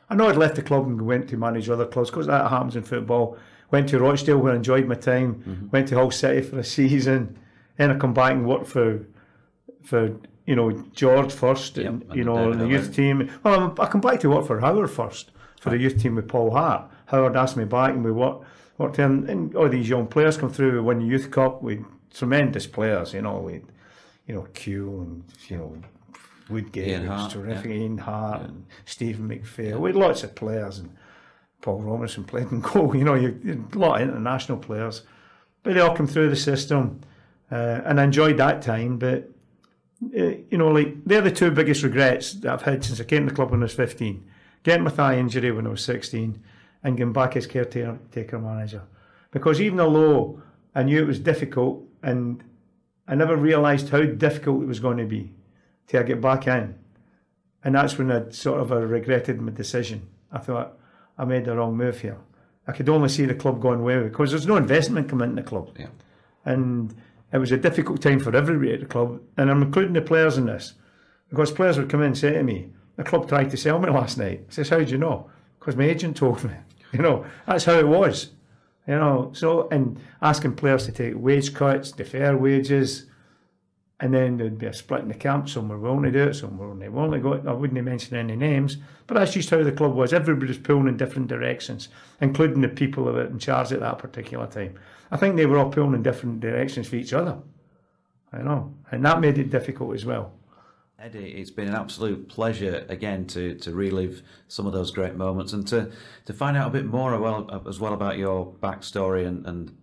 I 0.09 0.15
know 0.15 0.27
I'd 0.27 0.37
left 0.37 0.55
the 0.55 0.61
club 0.61 0.85
and 0.85 1.01
went 1.01 1.29
to 1.29 1.37
manage 1.37 1.69
other 1.69 1.85
clubs 1.85 2.09
because 2.09 2.27
that 2.27 2.49
happens 2.49 2.75
in 2.75 2.83
football. 2.83 3.37
Went 3.71 3.89
to 3.89 3.99
Rochdale 3.99 4.37
where 4.37 4.53
I 4.53 4.57
enjoyed 4.57 4.87
my 4.87 4.95
time. 4.95 5.35
Mm-hmm. 5.35 5.69
Went 5.71 5.87
to 5.89 5.95
Hull 5.95 6.11
City 6.11 6.41
for 6.41 6.59
a 6.59 6.63
season. 6.77 7.39
Then 7.77 7.91
I 7.91 7.97
come 7.97 8.13
back 8.13 8.33
and 8.33 8.45
work 8.45 8.65
for 8.65 9.05
for 9.83 10.15
you 10.45 10.55
know 10.55 10.71
George 10.93 11.33
first, 11.33 11.77
yep, 11.77 11.87
and 11.87 12.05
you 12.13 12.23
know 12.23 12.53
the 12.53 12.67
youth 12.67 12.95
team. 12.95 13.31
Well, 13.43 13.75
I 13.79 13.87
come 13.87 14.01
back 14.01 14.19
to 14.21 14.29
work 14.29 14.45
for 14.45 14.59
Howard 14.59 14.89
first 14.89 15.31
for 15.59 15.71
the 15.71 15.77
youth 15.77 16.01
team 16.01 16.15
with 16.15 16.27
Paul 16.27 16.51
Hart. 16.51 16.89
Howard 17.07 17.35
asked 17.35 17.57
me 17.57 17.65
back, 17.65 17.91
and 17.91 18.03
we 18.03 18.11
worked 18.11 18.45
worked 18.77 18.99
in, 18.99 19.27
and 19.29 19.55
all 19.55 19.67
these 19.67 19.89
young 19.89 20.07
players 20.07 20.37
come 20.37 20.51
through. 20.51 20.73
We 20.73 20.79
won 20.81 20.99
the 20.99 21.05
youth 21.05 21.31
cup 21.31 21.61
with 21.61 21.83
tremendous 22.13 22.67
players. 22.67 23.13
You 23.13 23.23
know, 23.23 23.39
with 23.39 23.63
you 24.27 24.35
know 24.35 24.47
Q 24.53 25.01
and 25.01 25.23
you 25.49 25.57
know 25.57 25.77
Woodgate, 26.49 26.87
Ian 26.87 27.07
Harte, 27.07 27.31
terrific. 27.33 27.65
Yeah. 27.65 27.77
Ian 27.77 27.97
Harte 27.97 28.41
yeah. 28.41 28.47
and 28.47 28.65
Stephen 28.85 29.29
McPhail. 29.29 29.69
Yeah. 29.69 29.77
We 29.77 29.89
had 29.89 29.95
lots 29.95 30.23
of 30.23 30.35
players, 30.35 30.79
and 30.79 30.95
Paul 31.61 31.81
Robinson 31.81 32.23
played 32.23 32.51
in 32.51 32.61
goal. 32.61 32.95
You 32.95 33.03
know, 33.03 33.15
you, 33.15 33.39
you 33.43 33.67
a 33.73 33.77
lot 33.77 34.01
of 34.01 34.09
international 34.09 34.57
players, 34.57 35.03
but 35.63 35.73
they 35.73 35.79
all 35.79 35.95
come 35.95 36.07
through 36.07 36.29
the 36.29 36.35
system, 36.35 37.01
uh, 37.51 37.81
and 37.85 37.99
I 37.99 38.03
enjoyed 38.03 38.37
that 38.37 38.61
time. 38.61 38.97
But 38.97 39.29
uh, 40.03 40.35
you 40.49 40.57
know, 40.57 40.69
like 40.69 41.03
they're 41.05 41.21
the 41.21 41.31
two 41.31 41.51
biggest 41.51 41.83
regrets 41.83 42.33
that 42.33 42.53
I've 42.53 42.61
had 42.61 42.83
since 42.83 42.99
I 42.99 43.03
came 43.03 43.25
to 43.25 43.29
the 43.29 43.35
club 43.35 43.51
when 43.51 43.61
I 43.61 43.65
was 43.65 43.73
fifteen. 43.73 44.25
Getting 44.63 44.83
my 44.83 44.91
thigh 44.91 45.17
injury 45.17 45.51
when 45.51 45.67
I 45.67 45.71
was 45.71 45.83
sixteen, 45.83 46.43
and 46.83 46.97
getting 46.97 47.13
back 47.13 47.35
as 47.35 47.47
caretaker 47.47 48.39
manager, 48.39 48.83
because 49.31 49.61
even 49.61 49.77
though 49.77 50.41
I 50.73 50.83
knew 50.83 51.01
it 51.01 51.07
was 51.07 51.19
difficult, 51.19 51.83
and 52.03 52.43
I 53.07 53.15
never 53.15 53.35
realised 53.35 53.89
how 53.89 54.03
difficult 54.03 54.63
it 54.63 54.67
was 54.67 54.79
going 54.79 54.97
to 54.97 55.05
be 55.05 55.33
till 55.87 55.99
I 55.99 56.03
get 56.03 56.21
back 56.21 56.47
in. 56.47 56.75
And 57.63 57.75
that's 57.75 57.97
when 57.97 58.11
I 58.11 58.29
sort 58.29 58.61
of 58.61 58.71
I 58.71 58.77
regretted 58.77 59.41
my 59.41 59.51
decision. 59.51 60.07
I 60.31 60.39
thought 60.39 60.77
I 61.17 61.25
made 61.25 61.45
the 61.45 61.55
wrong 61.55 61.75
move 61.77 62.01
here. 62.01 62.17
I 62.67 62.71
could 62.71 62.89
only 62.89 63.09
see 63.09 63.25
the 63.25 63.35
club 63.35 63.61
going 63.61 63.83
well 63.83 64.03
because 64.03 64.31
there's 64.31 64.47
no 64.47 64.55
investment 64.55 65.09
coming 65.09 65.29
into 65.29 65.41
the 65.41 65.47
club. 65.47 65.75
Yeah. 65.79 65.87
And 66.45 66.95
it 67.31 67.37
was 67.37 67.51
a 67.51 67.57
difficult 67.57 68.01
time 68.01 68.19
for 68.19 68.35
everybody 68.35 68.73
at 68.73 68.79
the 68.79 68.85
club. 68.85 69.21
And 69.37 69.49
I'm 69.51 69.61
including 69.61 69.93
the 69.93 70.01
players 70.01 70.37
in 70.37 70.45
this. 70.45 70.73
Because 71.29 71.51
players 71.51 71.77
would 71.77 71.89
come 71.89 72.01
in 72.01 72.07
and 72.07 72.17
say 72.17 72.33
to 72.33 72.43
me, 72.43 72.69
the 72.95 73.03
club 73.03 73.27
tried 73.27 73.51
to 73.51 73.57
sell 73.57 73.79
me 73.79 73.89
last 73.89 74.17
night. 74.17 74.45
I 74.47 74.53
says, 74.53 74.69
How 74.69 74.79
do 74.79 74.85
you 74.85 74.97
know? 74.97 75.29
Because 75.59 75.75
my 75.75 75.85
agent 75.85 76.17
told 76.17 76.43
me. 76.43 76.53
You 76.93 77.01
know, 77.01 77.25
that's 77.45 77.65
how 77.65 77.77
it 77.77 77.87
was. 77.87 78.31
You 78.87 78.95
know, 78.95 79.31
so 79.33 79.67
and 79.69 79.99
asking 80.21 80.55
players 80.55 80.85
to 80.85 80.91
take 80.91 81.13
wage 81.15 81.53
cuts, 81.53 81.91
defer 81.91 82.37
wages, 82.37 83.05
and 83.99 84.13
then 84.13 84.37
there'd 84.37 84.59
be 84.59 84.67
a 84.67 84.73
split 84.73 85.01
in 85.01 85.07
the 85.07 85.15
camp. 85.15 85.49
Some 85.49 85.69
were 85.69 85.79
willing 85.79 86.03
to 86.03 86.11
do 86.11 86.29
it, 86.29 86.33
some 86.35 86.57
were 86.57 86.67
only 86.67 86.89
willing 86.89 87.11
to 87.11 87.19
go. 87.19 87.49
I 87.49 87.53
wouldn't 87.53 87.83
mention 87.83 88.15
any 88.15 88.35
names, 88.35 88.77
but 89.07 89.15
that's 89.15 89.33
just 89.33 89.49
how 89.49 89.63
the 89.63 89.71
club 89.71 89.95
was. 89.95 90.13
Everybody 90.13 90.47
was 90.47 90.57
pulling 90.57 90.87
in 90.87 90.97
different 90.97 91.29
directions, 91.29 91.89
including 92.21 92.61
the 92.61 92.67
people 92.67 93.05
that 93.05 93.13
were 93.13 93.25
in 93.25 93.39
charge 93.39 93.71
at 93.71 93.79
that 93.79 93.97
particular 93.97 94.47
time. 94.47 94.77
I 95.11 95.17
think 95.17 95.35
they 95.35 95.45
were 95.45 95.57
all 95.57 95.69
pulling 95.69 95.95
in 95.95 96.03
different 96.03 96.41
directions 96.41 96.87
for 96.87 96.97
each 96.97 97.13
other. 97.13 97.37
I 98.33 98.39
know, 98.39 98.73
and 98.91 99.03
that 99.05 99.21
made 99.21 99.37
it 99.37 99.49
difficult 99.49 99.95
as 99.95 100.05
well. 100.05 100.33
Eddie, 101.05 101.35
it's 101.37 101.51
been 101.51 101.67
an 101.67 101.75
absolute 101.75 102.27
pleasure 102.27 102.83
again 102.89 103.27
to, 103.27 103.53
to 103.59 103.71
relive 103.75 104.23
some 104.47 104.65
of 104.65 104.73
those 104.73 104.89
great 104.89 105.13
moments 105.13 105.53
and 105.53 105.67
to, 105.67 105.91
to 106.25 106.33
find 106.33 106.57
out 106.57 106.67
a 106.69 106.71
bit 106.71 106.85
more 106.87 107.13
as 107.69 107.79
well 107.79 107.93
about 107.93 108.17
your 108.17 108.51
backstory 108.53 109.27
and, 109.27 109.45
and 109.45 109.77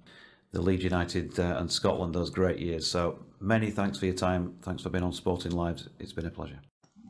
the 0.51 0.61
Leeds 0.61 0.83
United 0.83 1.39
uh, 1.39 1.59
and 1.59 1.71
Scotland 1.71 2.13
those 2.13 2.29
great 2.29 2.59
years. 2.59 2.89
So 2.89 3.21
many 3.39 3.71
thanks 3.71 4.01
for 4.01 4.07
your 4.07 4.17
time. 4.17 4.57
Thanks 4.63 4.83
for 4.83 4.89
being 4.89 5.05
on 5.05 5.13
Sporting 5.13 5.53
Lives. 5.53 5.89
It's 6.01 6.13
been 6.13 6.27
a 6.27 6.31
pleasure. 6.31 6.59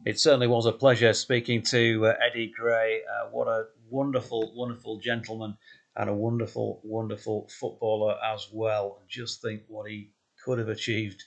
It 0.04 0.20
certainly 0.20 0.46
was 0.46 0.66
a 0.66 0.72
pleasure 0.72 1.14
speaking 1.14 1.62
to 1.70 2.08
uh, 2.08 2.14
Eddie 2.20 2.52
Gray. 2.54 3.00
Uh, 3.08 3.30
what 3.30 3.48
a 3.48 3.64
wonderful, 3.88 4.52
wonderful 4.54 4.98
gentleman 4.98 5.56
and 5.96 6.10
a 6.10 6.14
wonderful, 6.14 6.82
wonderful 6.84 7.48
footballer 7.48 8.16
as 8.22 8.46
well. 8.52 9.00
Just 9.08 9.40
think 9.40 9.62
what 9.68 9.88
he 9.88 10.10
could 10.44 10.58
have 10.58 10.68
achieved 10.68 11.24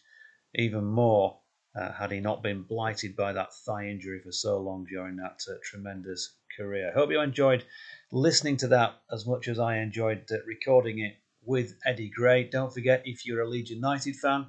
even 0.54 0.86
more 0.86 1.40
uh, 1.76 1.92
had 1.92 2.12
he 2.12 2.20
not 2.20 2.42
been 2.42 2.64
blighted 2.64 3.16
by 3.16 3.34
that 3.34 3.54
thigh 3.54 3.88
injury 3.88 4.20
for 4.24 4.32
so 4.32 4.60
long 4.60 4.86
during 4.86 5.16
that 5.18 5.42
uh, 5.50 5.56
tremendous 5.64 6.36
career. 6.58 6.90
I 6.90 6.94
hope 6.94 7.12
you 7.12 7.20
enjoyed 7.22 7.66
listening 8.12 8.58
to 8.58 8.68
that 8.70 8.96
as 9.12 9.26
much 9.26 9.48
as 9.48 9.60
I 9.60 9.78
enjoyed 9.78 10.24
uh, 10.32 10.38
recording 10.46 11.00
it 11.00 11.16
with 11.44 11.76
Eddie 11.86 12.10
Gray. 12.10 12.44
Don't 12.46 12.74
forget, 12.74 13.02
if 13.06 13.26
you're 13.26 13.42
a 13.42 13.48
Leeds 13.48 13.72
United 13.72 14.16
fan, 14.16 14.48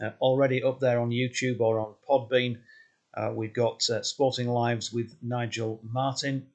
uh, 0.00 0.10
already 0.20 0.62
up 0.62 0.80
there 0.80 1.00
on 1.00 1.10
YouTube 1.10 1.60
or 1.60 1.80
on 1.80 1.94
Podbean. 2.08 2.58
Uh, 3.14 3.32
we've 3.34 3.52
got 3.52 3.82
uh, 3.90 4.02
Sporting 4.02 4.48
Lives 4.48 4.92
with 4.92 5.14
Nigel 5.20 5.80
Martyn. 5.82 6.46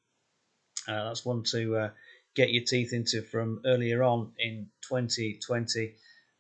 That's 0.88 1.26
one 1.26 1.44
to 1.52 1.92
get 2.36 2.52
your 2.52 2.64
teeth 2.64 2.94
into 2.94 3.22
from 3.22 3.62
earlier 3.66 4.04
on 4.04 4.32
in 4.38 4.68
2020. 4.88 5.96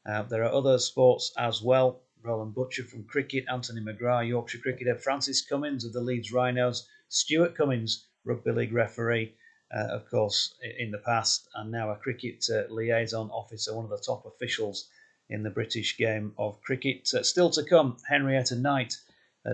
Uh, 0.06 0.22
there 0.24 0.44
are 0.44 0.54
other 0.54 0.78
sports 0.78 1.34
as 1.38 1.62
well. 1.62 2.02
Roland 2.26 2.54
Butcher 2.56 2.84
from 2.84 3.04
cricket, 3.06 3.46
Anthony 3.50 3.82
McGrath, 3.82 4.28
Yorkshire 4.28 4.60
cricketer, 4.60 4.96
Francis 4.96 5.42
Cummins 5.46 5.86
of 5.86 5.94
the 5.94 6.02
Leeds 6.02 6.32
Rhinos, 6.32 6.88
Stuart 7.08 7.56
Cummings, 7.56 8.08
rugby 8.24 8.52
league 8.52 8.74
referee, 8.74 9.36
of 9.72 10.10
course, 10.10 10.54
in 10.80 10.92
the 10.92 10.98
past, 11.00 11.48
and 11.56 11.72
now 11.72 11.92
a 11.92 11.96
cricket 11.96 12.46
liaison 12.70 13.30
officer, 13.30 13.76
one 13.76 13.86
of 13.86 13.92
the 13.92 13.98
top 13.98 14.26
officials 14.26 14.90
in 15.30 15.42
the 15.44 15.50
British 15.50 15.98
game 15.98 16.34
of 16.38 16.62
cricket. 16.62 17.10
Uh, 17.14 17.24
still 17.24 17.50
to 17.50 17.64
come, 17.64 17.98
Henrietta 18.08 18.56
Knight, 18.56 18.96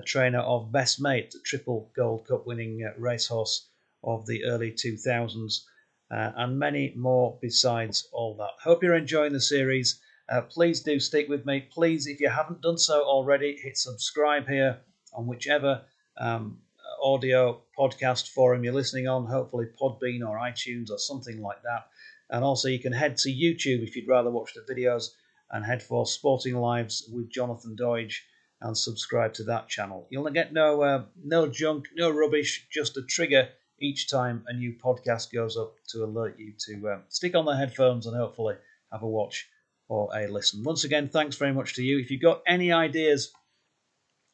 trainer 0.05 0.39
of 0.39 0.71
Best 0.71 1.01
Mate, 1.01 1.33
triple 1.45 1.89
Gold 1.95 2.27
Cup 2.27 2.45
winning 2.45 2.83
uh, 2.83 2.93
racehorse 2.99 3.67
of 4.03 4.25
the 4.25 4.43
early 4.45 4.71
2000s, 4.71 5.63
uh, 6.11 6.31
and 6.35 6.59
many 6.59 6.93
more 6.95 7.37
besides 7.41 8.07
all 8.11 8.35
that. 8.35 8.51
Hope 8.61 8.83
you're 8.83 8.95
enjoying 8.95 9.33
the 9.33 9.41
series. 9.41 10.00
Uh, 10.29 10.41
please 10.41 10.81
do 10.81 10.99
stick 10.99 11.27
with 11.27 11.45
me. 11.45 11.67
Please, 11.71 12.07
if 12.07 12.19
you 12.19 12.29
haven't 12.29 12.61
done 12.61 12.77
so 12.77 13.03
already, 13.03 13.57
hit 13.61 13.77
subscribe 13.77 14.47
here 14.47 14.79
on 15.13 15.27
whichever 15.27 15.81
um, 16.17 16.57
audio 17.03 17.61
podcast 17.77 18.29
forum 18.29 18.63
you're 18.63 18.73
listening 18.73 19.07
on, 19.07 19.25
hopefully 19.25 19.65
Podbean 19.81 20.27
or 20.27 20.37
iTunes 20.37 20.89
or 20.89 20.97
something 20.97 21.41
like 21.41 21.61
that. 21.63 21.87
And 22.29 22.43
also, 22.45 22.69
you 22.69 22.79
can 22.79 22.93
head 22.93 23.17
to 23.17 23.29
YouTube 23.29 23.83
if 23.83 23.95
you'd 23.95 24.07
rather 24.07 24.29
watch 24.29 24.53
the 24.53 24.73
videos 24.73 25.09
and 25.51 25.65
head 25.65 25.83
for 25.83 26.05
Sporting 26.05 26.55
Lives 26.55 27.09
with 27.11 27.29
Jonathan 27.29 27.75
Doidge 27.75 28.15
and 28.61 28.77
subscribe 28.77 29.33
to 29.33 29.43
that 29.43 29.67
channel. 29.67 30.07
You'll 30.09 30.29
get 30.29 30.53
no 30.53 30.81
uh, 30.81 31.03
no 31.23 31.47
junk, 31.47 31.87
no 31.95 32.09
rubbish, 32.09 32.67
just 32.71 32.95
a 32.97 33.01
trigger 33.01 33.49
each 33.79 34.09
time 34.09 34.43
a 34.47 34.53
new 34.53 34.73
podcast 34.73 35.33
goes 35.33 35.57
up 35.57 35.73
to 35.89 36.03
alert 36.03 36.37
you 36.37 36.53
to 36.67 36.87
uh, 36.87 36.99
stick 37.09 37.35
on 37.35 37.45
the 37.45 37.55
headphones 37.55 38.05
and 38.05 38.15
hopefully 38.15 38.55
have 38.91 39.01
a 39.01 39.07
watch 39.07 39.49
or 39.91 40.07
a 40.15 40.25
listen. 40.25 40.63
Once 40.63 40.85
again, 40.85 41.09
thanks 41.09 41.35
very 41.35 41.51
much 41.51 41.73
to 41.73 41.83
you. 41.83 41.99
If 41.99 42.09
you've 42.09 42.21
got 42.21 42.41
any 42.47 42.71
ideas 42.71 43.33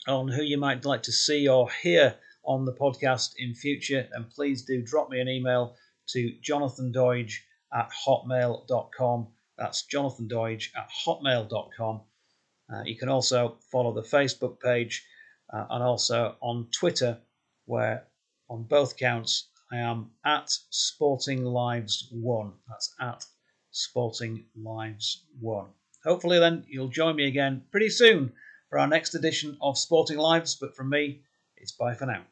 on 0.07 0.27
who 0.27 0.43
you 0.43 0.59
might 0.59 0.85
like 0.85 1.01
to 1.03 1.11
see 1.11 1.47
or 1.47 1.67
hear 1.81 2.13
on 2.45 2.63
the 2.63 2.73
podcast 2.73 3.31
in 3.39 3.55
future, 3.55 4.07
then 4.11 4.27
please 4.35 4.61
do 4.61 4.83
drop 4.83 5.09
me 5.09 5.19
an 5.19 5.27
email 5.27 5.75
to 6.09 6.31
jonathandoidge 6.47 7.33
at 7.73 7.89
hotmail.com. 8.05 9.29
That's 9.57 9.81
Jonathan 9.87 10.29
Doidge 10.29 10.69
at 10.77 10.89
hotmail.com. 11.03 12.01
Uh, 12.71 12.83
you 12.85 12.95
can 12.95 13.09
also 13.09 13.57
follow 13.71 13.93
the 13.93 14.03
Facebook 14.03 14.59
page 14.59 15.03
uh, 15.51 15.65
and 15.71 15.83
also 15.83 16.35
on 16.39 16.67
Twitter, 16.71 17.17
where 17.65 18.05
on 18.47 18.61
both 18.61 18.95
counts 18.95 19.47
I 19.71 19.77
am 19.77 20.11
at 20.23 20.51
Sporting 20.69 21.43
Lives 21.43 22.09
One. 22.11 22.53
That's 22.69 22.93
at 23.01 23.25
Sporting 23.77 24.43
Lives 24.55 25.23
One. 25.39 25.67
Hopefully, 26.03 26.39
then 26.39 26.65
you'll 26.67 26.87
join 26.87 27.15
me 27.15 27.27
again 27.27 27.63
pretty 27.69 27.89
soon 27.89 28.33
for 28.69 28.79
our 28.79 28.87
next 28.87 29.13
edition 29.13 29.55
of 29.61 29.77
Sporting 29.77 30.17
Lives. 30.17 30.55
But 30.55 30.75
from 30.75 30.89
me, 30.89 31.21
it's 31.55 31.71
bye 31.71 31.93
for 31.93 32.07
now. 32.07 32.23